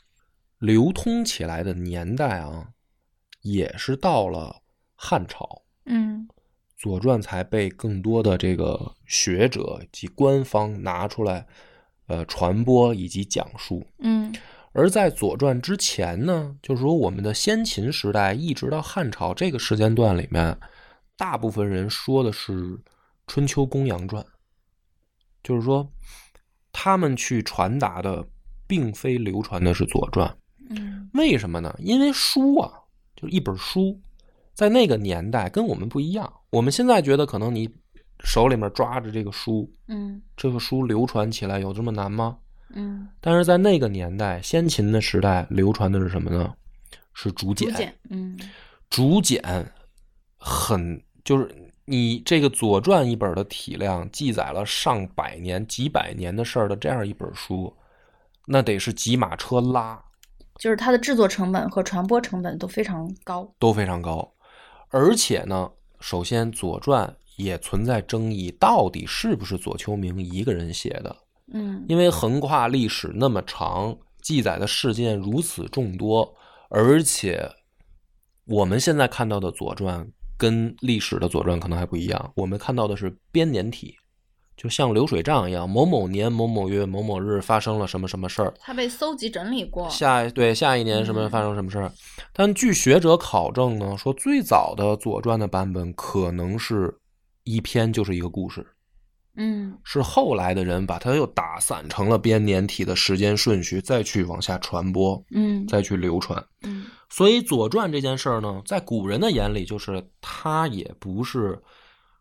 [0.59, 2.69] 流通起来的年代啊，
[3.43, 4.63] 也是到了
[4.95, 6.27] 汉朝，嗯
[6.77, 11.47] 《左传》才被更多的这个学者及官方拿出来，
[12.07, 13.87] 呃，传播以及讲述。
[13.99, 14.35] 嗯。
[14.73, 20.59] 而在《左传》之前呢，就是说我们的先秦时代一直到汉朝这个时间段里面，
[21.17, 22.53] 大部分人说的是
[23.27, 24.23] 《春秋公羊传》，
[25.43, 25.91] 就是说
[26.79, 28.23] 他们去传达的
[28.67, 30.29] 并非流传的是《左传》。
[30.69, 31.75] 嗯为什么呢？
[31.79, 32.71] 因为书啊，
[33.17, 33.99] 就是一本书，
[34.53, 36.31] 在那个年代跟我们不一样。
[36.51, 37.67] 我们现在觉得可能你
[38.23, 42.37] 手里面抓着这个书，嗯这个书流传起来有这么难吗？
[42.75, 46.53] 嗯，但是在那个年代，先秦的时代流传的是什么呢？
[47.15, 47.71] 是竹简。
[47.71, 48.39] 竹简，嗯
[48.91, 49.73] 竹简
[50.37, 57.73] 很就是你这个《左传》一本的体量，记载了上百年、几百年的事儿的这样一本书，
[58.47, 60.05] 那得是几马车拉，
[60.59, 63.49] 就是它的制作成本和传播成本都非常高。
[63.61, 64.33] 都非常高。
[64.89, 65.71] 而且呢，
[66.01, 71.17] 首先《左传》也存在争议，到底是不是左丘明一个人写的？
[71.53, 76.35] 嗯因为横跨历史那么长，记载的事件如此众多，
[76.69, 77.49] 而且
[78.47, 80.05] 我们现在看到的《左传》
[80.39, 83.97] 跟历史的《左传》可能还不一样，我们看到的是编年体，
[84.57, 89.89] 就像流水账一样，某某年某某月某某日发生了什么什么事儿，它被搜集整理过。
[89.91, 91.93] 下对下一年什么嗯发生什么事儿。
[92.33, 96.95] 但据学者考证呢，说最早的《左传》的版本可能是
[97.45, 98.67] 一篇就是一个故事。
[99.39, 106.43] 嗯是后来的人把它又打散成了编年体的时间顺序，再去往下传播，嗯再去流传。
[106.63, 106.76] 嗯
[107.17, 111.63] 所以《左传》这件事儿呢，在古人的眼里，就是它也不是，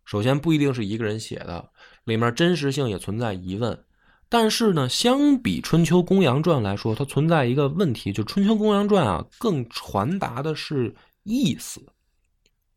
[0.05, 1.69] 首先不一定是一个人写的，
[2.05, 3.77] 里面真实性也存在疑问。
[4.29, 11.85] 但是呢，相比《春秋公羊传》来说，它存在一个问题，就《春秋公羊传》啊，更传达的是意思。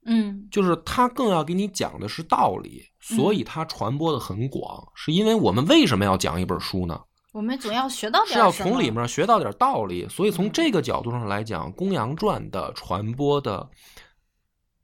[0.04, 4.90] 嗯就是它更要给你讲的是道理，所以它传播的很广。
[4.96, 7.00] 是因为我们为什么要讲一本书呢？
[7.38, 10.08] 我们总要学到点是要从里面学到点道理。
[10.08, 13.70] 所以从嗯这个角度上来讲，《公羊传》的传播的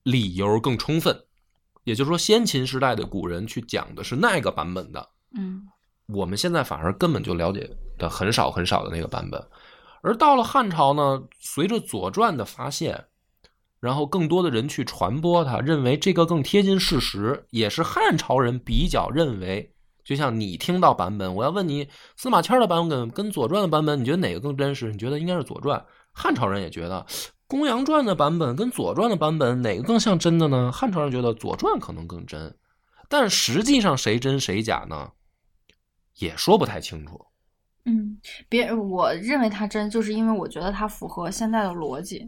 [0.05, 1.21] 理由更充分。
[1.83, 5.67] 也就是说，先秦时代的古人去讲的是那个版本的，嗯
[6.07, 9.45] 我们现在反而根本就了解的很少很少的那个版本。
[10.03, 13.07] 而到了汉朝呢，随着《左传》的发现，
[13.81, 19.74] 然后更多的人去传播它，认为这个更贴近事实，也是汉朝人比较认为。
[20.05, 24.93] 就像你听到版本，我要问你司马迁的版本跟《左传》的版本，你觉得哪个更真实？
[24.93, 25.81] 你觉得应该是《左传》。
[26.13, 27.05] 汉朝人也觉得
[27.47, 30.71] 《公羊传》的版本跟《左传》的版本哪个更像真的呢？
[30.71, 32.55] 汉朝人觉得《左传》可能更真，
[33.09, 35.11] 但实际上谁真谁假呢？
[36.19, 37.27] 也说不太清楚。
[37.87, 42.27] 嗯，别，我认为它真，就是因为我觉得它符合现在的逻辑。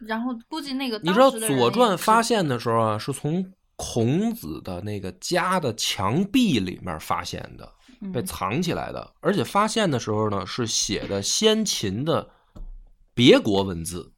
[0.00, 3.44] 然后估计那个你知道《左传》发现的时候啊，是从
[3.78, 7.72] 孔子的那个家的墙壁里面发现的，
[8.12, 9.14] 被嗯藏起来的。
[9.20, 12.28] 而且发现的时候呢，是写的先秦的
[13.14, 14.12] 别国文字，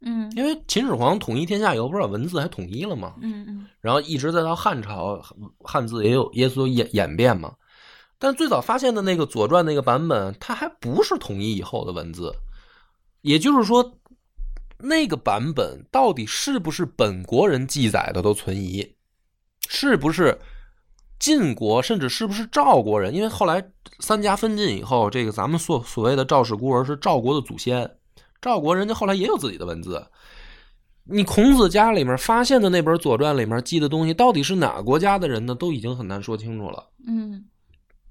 [0.00, 3.16] 嗯因为秦始皇统一天下以后，不是把文字还统一了吗？
[3.20, 5.20] 嗯嗯然后一直再到汉朝，
[5.64, 7.52] 汉字也有也有演演变嘛。
[8.16, 12.32] 但最早发现的那个《左传》那个版本，它还不是统一以后的文字，
[13.22, 13.98] 也就是说，
[14.78, 18.86] 那个版本到底是不是本国人记载的都存疑，
[19.72, 20.36] 是不是
[21.20, 23.14] 晋国，甚至是不是赵国人？
[23.14, 23.64] 因为后来
[24.00, 27.88] 三家分晋以后，这个咱们所所谓的赵氏孤儿是赵国的祖先，
[28.42, 30.04] 赵国人家后来也有自己的文字。
[31.04, 35.54] 你孔子家里面发现的那本《左传》里面记的东西，到底是哪个国家的人呢？
[35.54, 36.90] 都已经很难说清楚了。
[37.06, 37.44] 嗯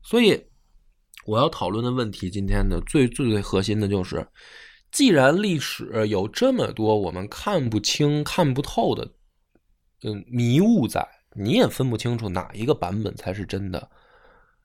[0.02, 0.42] 所以，
[1.26, 4.26] 我要讨论的问题，今天的最最最核心的就是，
[4.92, 9.06] 既然历史有这么多我们看不清、看不透的，
[10.04, 11.06] 嗯，迷雾在，
[11.40, 13.90] 你也分不清楚哪一个版本才是真的，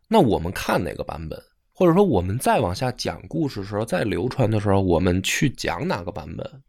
[0.09, 1.41] 那我们看哪个版本？
[1.77, 6.63] 或者说，我们再往下讲故事的时候，再流传的时候，我们去讲哪个版本？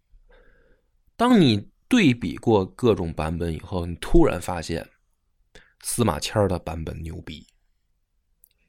[1.15, 4.87] 当你对比过各种版本以后，你突然发现
[5.83, 7.45] 司马迁儿的版本牛逼。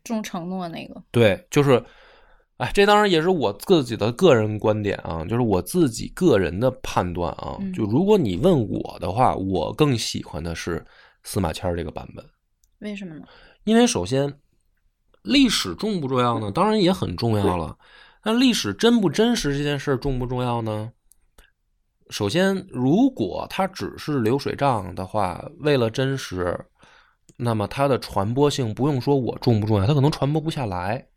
[0.05, 1.83] 重承诺那个，对，就是，
[2.59, 7.57] 哎，这当然也是我自己的个人观点啊，就是我自己个人的判断啊。
[7.61, 10.85] 嗯就如果你问我的话，我更喜欢的是
[11.27, 12.25] 司马迁儿这个版本，
[12.79, 13.25] 为什么呢？
[13.65, 14.33] 因为首先，
[15.23, 16.53] 历史重不重要呢？
[16.53, 17.77] 当然也很重要了。
[18.23, 20.93] 那历史真不真实这件事重不重要呢？
[22.11, 26.65] 首先，如果它只是流水账的话，为了真实，
[27.39, 31.09] 那么它的传播性不用说我重不重要，它可能传播不下来。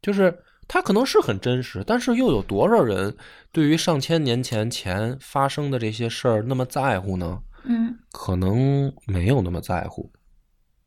[0.00, 3.14] 就是它可能是很真实，但是又有多少人
[3.52, 7.42] 对于上千年前前发生的这些事儿那么在乎呢？
[7.66, 10.10] 嗯可能没有那么在乎。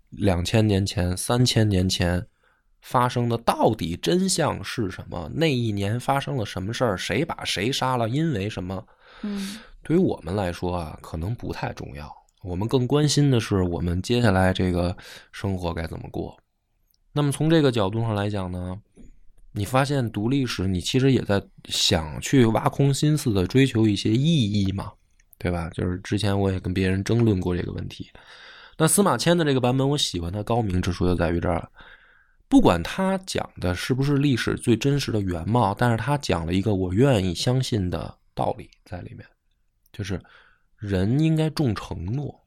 [0.09, 2.25] 两千年前、三千年前
[2.81, 5.29] 发生的到底真相是什么？
[5.33, 6.97] 那一年发生了什么事儿？
[6.97, 8.09] 谁把谁杀了？
[8.09, 8.85] 因为什么？
[9.21, 12.13] 嗯对于我们来说啊，可能不太重要。
[12.41, 14.95] 我们更关心的是我们接下来这个
[15.31, 16.37] 生活该怎么过。
[17.11, 18.79] 那么从这个角度上来讲呢，
[19.51, 24.93] 你发现读历史，你其实也在想去挖空心思的追求一些意义嘛，
[25.39, 25.67] 对吧？
[25.71, 28.11] 就是之前我也跟别人争论过这个问题。
[28.77, 31.67] 那司马迁的这个版本，我喜欢它高明之处就在于这儿，
[32.47, 39.25] 不管他讲的是不是历史最真实的原貌，但是他讲了一个我愿意相信的道理在里面，
[39.91, 40.21] 就是
[40.77, 42.39] 人应该重承诺，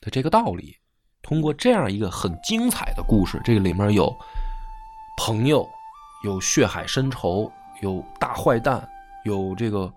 [0.00, 0.76] 的这个道理。
[1.22, 4.14] 通过这样一个很精彩的故事，这个里面有
[5.16, 5.66] 朋友，
[6.22, 7.50] 有血海深仇，
[7.80, 8.86] 有大坏蛋，
[9.24, 9.90] 有这个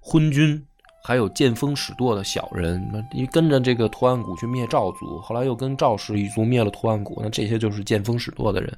[0.00, 0.66] 昏君，
[1.02, 2.88] 还有见风使舵的小人。
[2.92, 8.72] 那一跟着这个图案谷去灭赵族，后来又跟赵氏一族灭了图案谷，那这些就是见风使舵的人。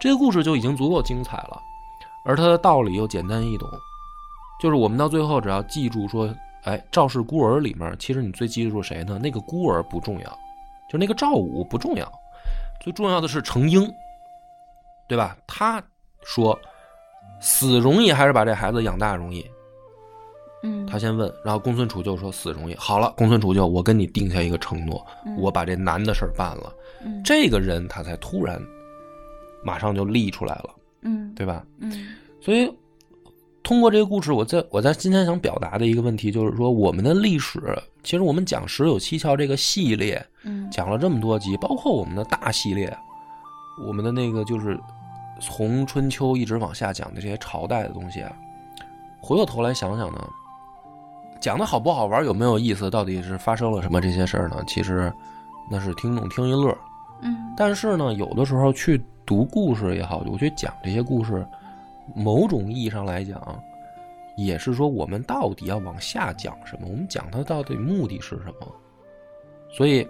[0.00, 1.60] 这个故事就已经足够精彩了，
[2.24, 3.68] 而它的道理又简单易懂，
[4.60, 9.18] 就是我们到最后只要记住说，哎，赵氏孤儿里面，其实你最记住谁呢？
[9.18, 10.38] 那个孤儿不重要。
[10.90, 12.10] 就那个赵武不重要，
[12.80, 13.92] 最重要的是程婴，
[15.06, 15.36] 对吧？
[15.46, 15.82] 他
[16.22, 16.58] 说
[17.40, 19.44] 死容易还是把这孩子养大容易？
[20.62, 22.74] 嗯，他先问，然后公孙楚就说死容易。
[22.74, 25.04] 好了，公孙楚就我跟你定下一个承诺，
[25.38, 26.72] 我把这难的事儿办了。
[27.04, 28.60] 嗯，这个人他才突然
[29.62, 30.70] 马上就立出来了，
[31.02, 31.64] 嗯，对吧？
[31.80, 32.08] 嗯
[32.40, 32.72] 所以
[33.62, 37.60] 通过这个故事，我在我在今天想表达的一个问题就是说，我们的历史，
[38.02, 40.24] 其实我们讲《十有七窍》这个系列。
[40.44, 42.96] 嗯讲了这么多集，包括我们的大系列，
[43.86, 44.78] 我们的那个就是
[45.40, 48.32] 从春秋一直往下讲的这些朝代的东西啊，
[49.20, 50.30] 回过头来想想呢，
[51.40, 54.62] 讲的好不好玩，有没有意思，到底是发生了什么这些事儿呢？
[54.66, 55.12] 其实
[55.70, 56.76] 那是听众听一乐。
[57.20, 61.44] 嗯但是呢，有的时候去读故事也好，我去讲这些故事，
[62.14, 63.40] 某种意义上来讲，
[64.36, 68.72] 也是说我们到底要往下讲什么，我们讲它到底目的是什么。
[69.76, 70.06] 所以，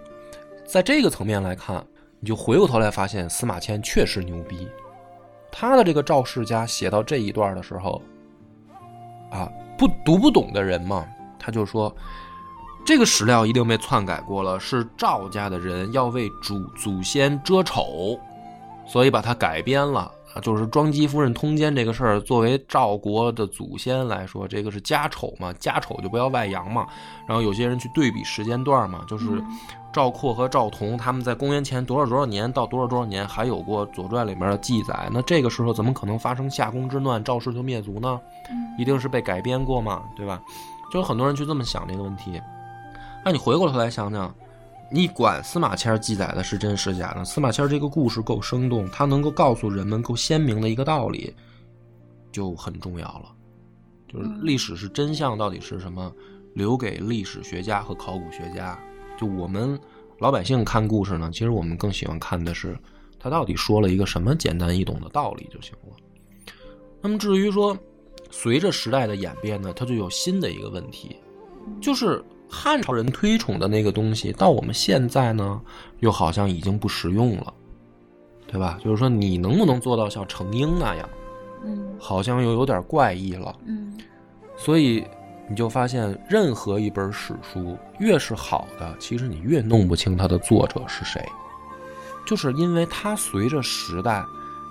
[0.65, 1.83] 在这个层面来看，
[2.19, 4.67] 你就回过头来发现司马迁确实牛逼。
[5.51, 7.99] 他的这个赵世家写到这一段的时候，
[9.31, 11.07] 啊，不读不懂的人嘛，
[11.39, 11.95] 他就说，
[12.85, 18.19] 这个史料一定被篡改过了，是赵家的人要为主祖先遮丑，
[18.85, 20.11] 所以把它改编了。
[20.35, 26.85] 啊，就是庄姬夫人通奸这个事儿，作为赵国的祖先来说，这个是家丑嘛，家丑就不要外扬嘛。
[27.27, 29.43] 然后有些人去对比时间段嘛，就是
[29.91, 38.21] 赵括和赵同他们在公元前多少多少年到多少多少年还有过《左传》里面的记载，那这个时候怎么可能发生夏宫之乱，赵氏就灭族呢？
[38.77, 40.39] 一定是被改编过嘛，对吧？
[40.91, 42.41] 就有很多人去这么想这个问题。
[43.23, 44.33] 那你回过头来想想，
[44.91, 47.23] 你管司马迁记载的是真是假呢？
[47.25, 51.33] 司马迁这个故事够生动，他能够告诉人们够鲜明的一个道理，
[52.31, 53.31] 就很重要了。
[54.07, 56.11] 就是历史是真相到底是什么，
[56.55, 58.79] 留给历史学家和考古学家。
[59.19, 59.79] 就我们
[60.17, 62.75] 老百姓看故事呢，其实我们更喜欢看的是
[63.19, 65.95] 他到底说了一个什么简单易懂的道理就行了。
[67.01, 67.77] 那么至于说，
[68.29, 71.15] 随着时代的演变呢，它就有新的一个问题，
[71.81, 75.61] 就是汉朝人推崇的那个东西，到我们现在呢，
[75.99, 77.53] 又好像已经不实用了，
[78.47, 78.79] 对吧？
[78.83, 81.09] 就是说，你能不能做到像程婴那样，
[81.63, 81.85] 嗯。
[81.99, 83.55] 好像又有点怪异了。
[83.65, 83.97] 嗯。
[84.55, 85.03] 所以
[85.49, 91.23] 你就发现，任何一本史书越是好的，其实你越弄不清它的作者是谁，
[92.25, 94.23] 就是因为它随着时代，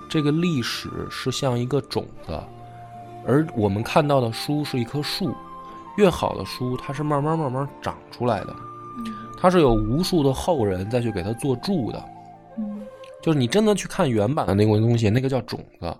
[0.09, 2.39] 这个历史是像一个种子，
[3.25, 5.35] 而我们看到的书是一棵树，
[5.97, 8.55] 越好的书它是慢慢慢慢长出来的，
[8.97, 9.05] 嗯。
[9.37, 12.03] 它是有无数的后人再去给它做注的，
[12.57, 12.81] 嗯。
[13.21, 15.93] 就是你真的去看原版的那个东西，那个叫种子，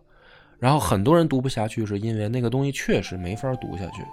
[0.58, 4.04] 然后很多人读不下去，是因为那个东西确实没法读下去，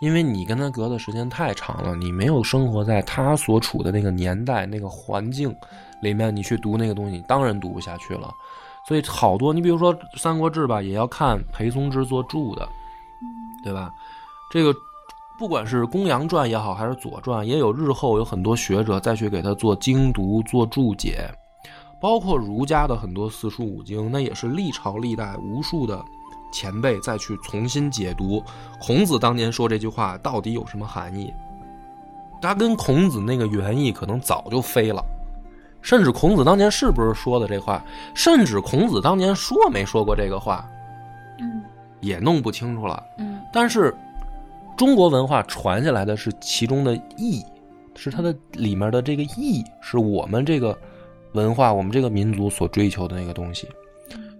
[0.00, 5.54] 因为你跟他隔的时间太长了，你没有生活在他所处的那个年代、那个环境
[6.02, 8.30] 里面，你去读那个东西，你当然读不下去了。
[8.86, 12.68] 所以好多，你比如说《三国志》吧，也要看裴松之做注的，
[13.62, 13.90] 对吧？
[14.50, 14.74] 这个
[15.38, 21.30] 不管是《公羊传》也好，还是《左传》，也有日后有很多学者再去给他做精读、做注解。
[22.00, 26.04] 包括儒家的很多四书五经，那也是历朝历代无数的
[26.52, 28.42] 前辈再去重新解读
[28.80, 31.32] 孔子当年说这句话到底有什么含义。
[32.40, 35.00] 他跟孔子那个原意可能早就飞了，
[35.82, 40.66] 甚至孔子当年是不是说的这话，甚至孔子当年说没说过这个话，
[41.40, 41.62] 嗯
[42.00, 43.02] 也弄不清楚了。
[43.18, 43.94] 嗯但是
[44.76, 47.44] 中国文化传下来的是其中的义，
[47.94, 50.76] 是它的里面的这个义，是我们这个
[51.32, 53.68] 文化、我们这个民族所追求的那个东西。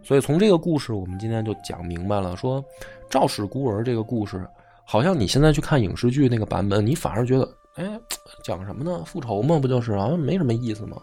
[0.02, 2.64] 所以从这个故事，我们今天就讲明白了，说
[3.10, 4.44] 赵氏孤儿这个故事，
[4.84, 8.00] 好像你现在去看影视剧那个版本，你反而觉得，哎，
[8.42, 9.02] 讲什么呢？
[9.04, 10.96] 复仇嘛，不就是好像没什么意思吗？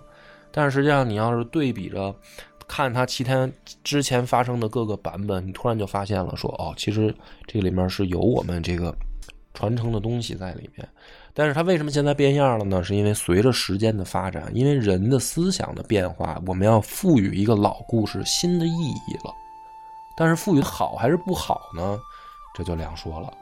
[0.51, 2.13] 但是实际上，你要是对比着
[2.67, 3.49] 看它其他
[3.83, 7.13] 之前发生的各个版本，你突然就发现了说，哦，其实
[7.47, 8.95] 这个里面是有我们这个
[9.53, 10.87] 传承的东西在里面。
[11.33, 12.83] 但是它为什么现在变样了呢？
[12.83, 19.33] 是因为随着时间的发展，因为人的思想的变化，我们要赋予一个老故事新的意义了。
[20.17, 21.97] 但是赋予好还是不好呢？
[22.53, 23.33] 这就两说了。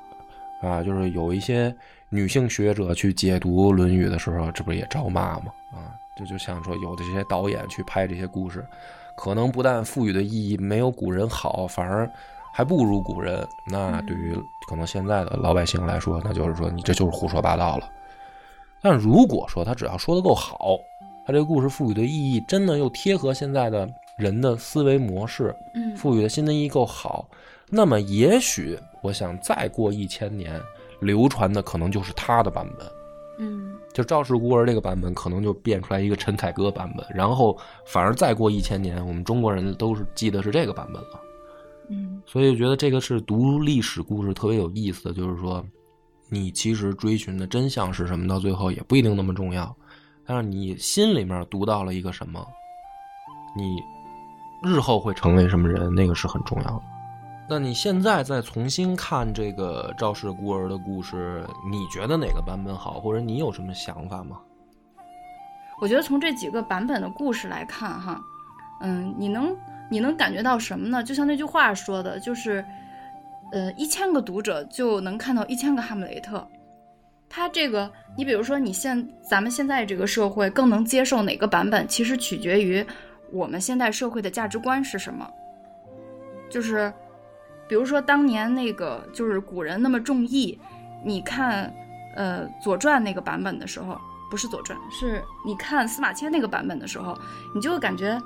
[0.62, 1.76] 啊，就是有一些
[2.10, 5.46] 女性学者去解读《论语》的时候，这不是也招骂吗？
[5.72, 8.66] 啊，就就像说有的这些导演去拍这些故事，
[9.16, 12.10] 可能不但赋予的意义没有古人好，反而
[12.52, 13.48] 还不如古人。
[13.66, 14.36] 那对于
[14.68, 17.90] 可能现在的老百姓来说，那就是说你这就是胡说八道了。
[18.82, 20.78] 但如果说他只要说的够好，
[21.26, 27.28] 他这个故事赋予的意义真的又贴合现在的人的思维模式，嗯赋予的新的意义够好，
[27.70, 30.62] 那么也许我想再过一千年，
[31.02, 32.88] 流传的可能就是他的版本。
[33.40, 33.67] 嗯
[33.98, 41.20] 就赵氏孤儿这个版本，可能就变出来一个陈凯歌版本，然后反而再过一千年，我们中国人都是记得是这个版本了。
[41.90, 45.66] 嗯所以我觉得这个是读历史故事特别有意思的，就是说，
[46.30, 49.76] 你其实追寻的真相是什么，到最后也不一定那么重要，
[50.24, 52.46] 但是你心里面读到了一个什么，
[53.56, 53.82] 你
[54.62, 56.84] 日后会成为什么人，那个是很重要的。
[57.50, 64.38] 那你现在再重新看这个赵氏孤儿的故事，你觉得哪个版本好，或者你有什么想法吗？
[65.80, 68.20] 我觉得从这几个版本的故事来看，哈，
[68.82, 69.56] 嗯，你能
[69.90, 71.02] 你能感觉到什么呢？
[71.02, 72.66] 就像那句话说的，就是，
[73.54, 76.46] 呃，一千个读者就能看到一千个哈姆雷特。
[77.30, 82.86] 他这个，你比如说，你现咱们现在这个社会更能接受哪个版本，其实取决于
[83.32, 85.30] 我们现代社会的价值观是什么。
[86.50, 86.92] 就是，
[87.68, 90.58] 比如说当年那个就是古人那么重义，
[91.04, 91.74] 你看，
[92.16, 94.00] 呃，《左传》那个版本的时候，
[94.32, 97.18] 不是《左传》，是你看司马迁那个版本的时候，
[97.54, 98.22] 你就会感觉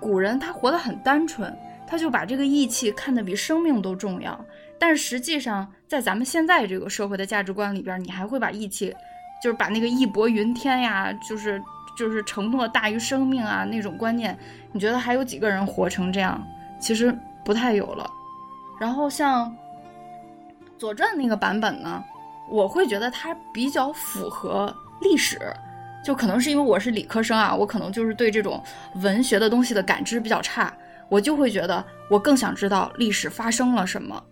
[0.00, 1.54] 古人他活得很单纯，
[1.86, 4.38] 他就把这个义气看得比生命都重要。
[4.78, 8.94] 但实际上，在咱们现在这个社会的价值观里边，你还会把义气，
[9.42, 11.62] 就是把那个义薄云天呀，就是
[11.96, 14.38] 就是承诺大于生命啊那种观念，
[14.72, 16.42] 你觉得还有几个人活成这样？
[16.78, 18.10] 其实不太有了。
[18.78, 19.50] 然后像
[20.78, 22.02] 《左传》那个版本呢，
[22.48, 25.38] 我会觉得它比较符合历史，
[26.04, 28.62] 就可能是因为我是理科生啊，我可能就是对这种
[28.96, 30.72] 文学的东西的感知比较差，
[31.08, 34.22] 我就会觉得我更想知道历史发生了什么。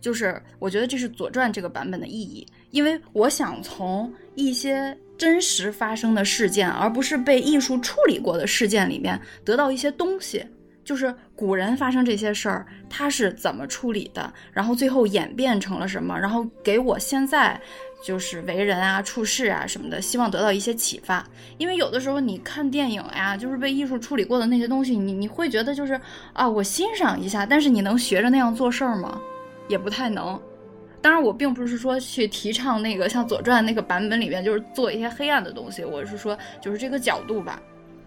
[0.00, 10.42] 就是我觉得这是《左传》这个版本的意义，因为我想从一些真实发生的事件，而不是被艺术处理过的事件里面得到一些东西。
[10.84, 17.60] 就是古人发生这些事儿，他是怎么处理的，然后最后演变成了什么，然后给我现在
[18.04, 21.24] 就是为人啊、处事啊什么的，希望得到一些启发。
[21.58, 26.00] 因为有的时候你看电影呀，就是被艺术处理过的那些东西，你你会觉得就是
[26.32, 29.20] 啊，我欣赏一下，但是你能学着那样做事儿吗？
[29.68, 30.40] 也不太能。
[31.02, 37.62] 当然，我并不是说去提倡那个像《左传》那个版本里面就是做一些黑暗的东西，我是说就是这个角度吧。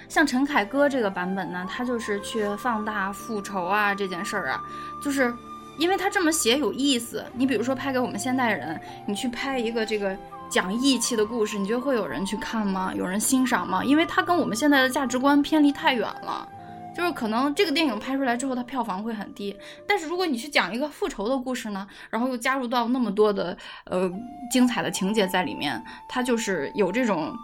[0.10, 4.62] 像陈凯歌这个版本呢，他就是去放大复仇啊这件事儿啊，
[5.02, 5.34] 就是
[5.78, 7.26] 因为他这么写有意思。
[7.34, 10.16] 你比如说拍给我们现代人，你去拍一个这个
[10.50, 12.94] 讲义气的故事，你觉得会有人去看吗？
[12.96, 13.84] 有人欣赏吗？
[13.84, 16.48] 因为它跟我们现在的价值观偏离太远了。
[16.96, 19.58] 就是可能这个电影拍出来之后，它票房会很低。
[19.88, 24.08] 但是如果你去讲一个复仇的故事呢，然后又加入到那么多的呃
[24.52, 27.36] 精彩的情节在里面，它就是有这种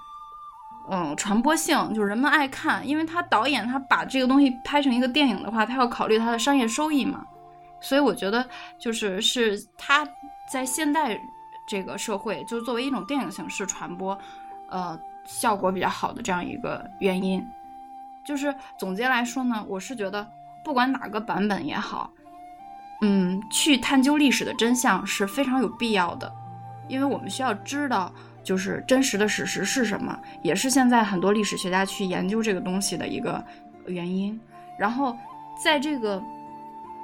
[0.90, 2.88] 嗯传播性，就是人们爱看。
[2.88, 7.26] 因为他导演他把这个东西拍成一个电影的话，他要考虑他的商业收益嘛。
[7.82, 8.46] 所以我觉得
[8.78, 10.08] 就是是他
[10.52, 11.20] 在现代
[11.68, 14.18] 这个社会，就是作为一种电影形式传播，
[14.70, 17.46] 呃效果比较好的这样一个原因。
[18.26, 20.28] 就是总结来说呢，我是觉得
[20.64, 22.12] 不管哪个版本也好，
[23.02, 26.32] 嗯，去探究历史的真相是非常有必要的，
[26.88, 28.12] 因为我们需要知道
[28.44, 33.44] 就是真实的史实是什么，也是现在很多历史学家去研究这个东西的一个
[33.86, 34.40] 原因。
[34.78, 35.18] 然后
[35.64, 36.22] 在这个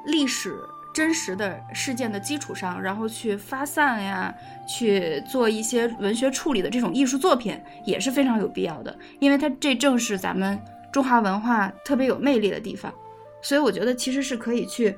[0.06, 0.58] 历史
[0.94, 4.34] 真实的事件的基础上，然后去发散呀，
[4.68, 10.60] 去做一些文学处理的这种艺术作品，也是非常有必要的，因为它这正是咱们。
[10.94, 12.90] 中华文化特别有魅力的地方，
[13.42, 14.98] 所以我觉得其实是可以去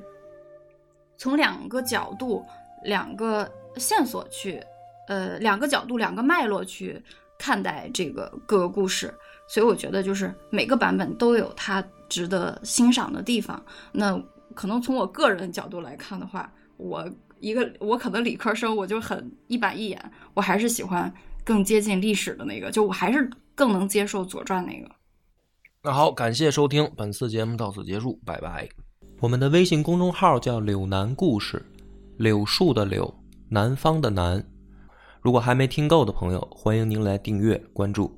[1.16, 2.46] 从两个角度、
[2.84, 4.62] 两个线索去，
[5.08, 7.02] 呃，两个角度、两个脉络去
[7.36, 9.12] 看待这个各个故事。
[9.48, 13.60] 所以我觉得就是每个版本都有它值得欣赏的地方。
[13.90, 14.22] 那
[14.54, 17.08] 可能从我个人角度来看的话，我
[17.40, 21.10] 一个我可能理科生，我就很一板一眼，我还是喜欢
[21.44, 24.90] 更接近历史的那个，就我还是更能接受《左传》那个。
[25.82, 28.68] 那好，感谢收听，本次节目到此结束，拜拜。
[29.20, 31.64] 我们的微信公众号叫“柳南故事”，
[32.18, 33.14] 柳树的柳，
[33.48, 34.44] 南方的南。
[35.20, 38.17] 如果还没听够的朋友，欢迎您来订阅关注。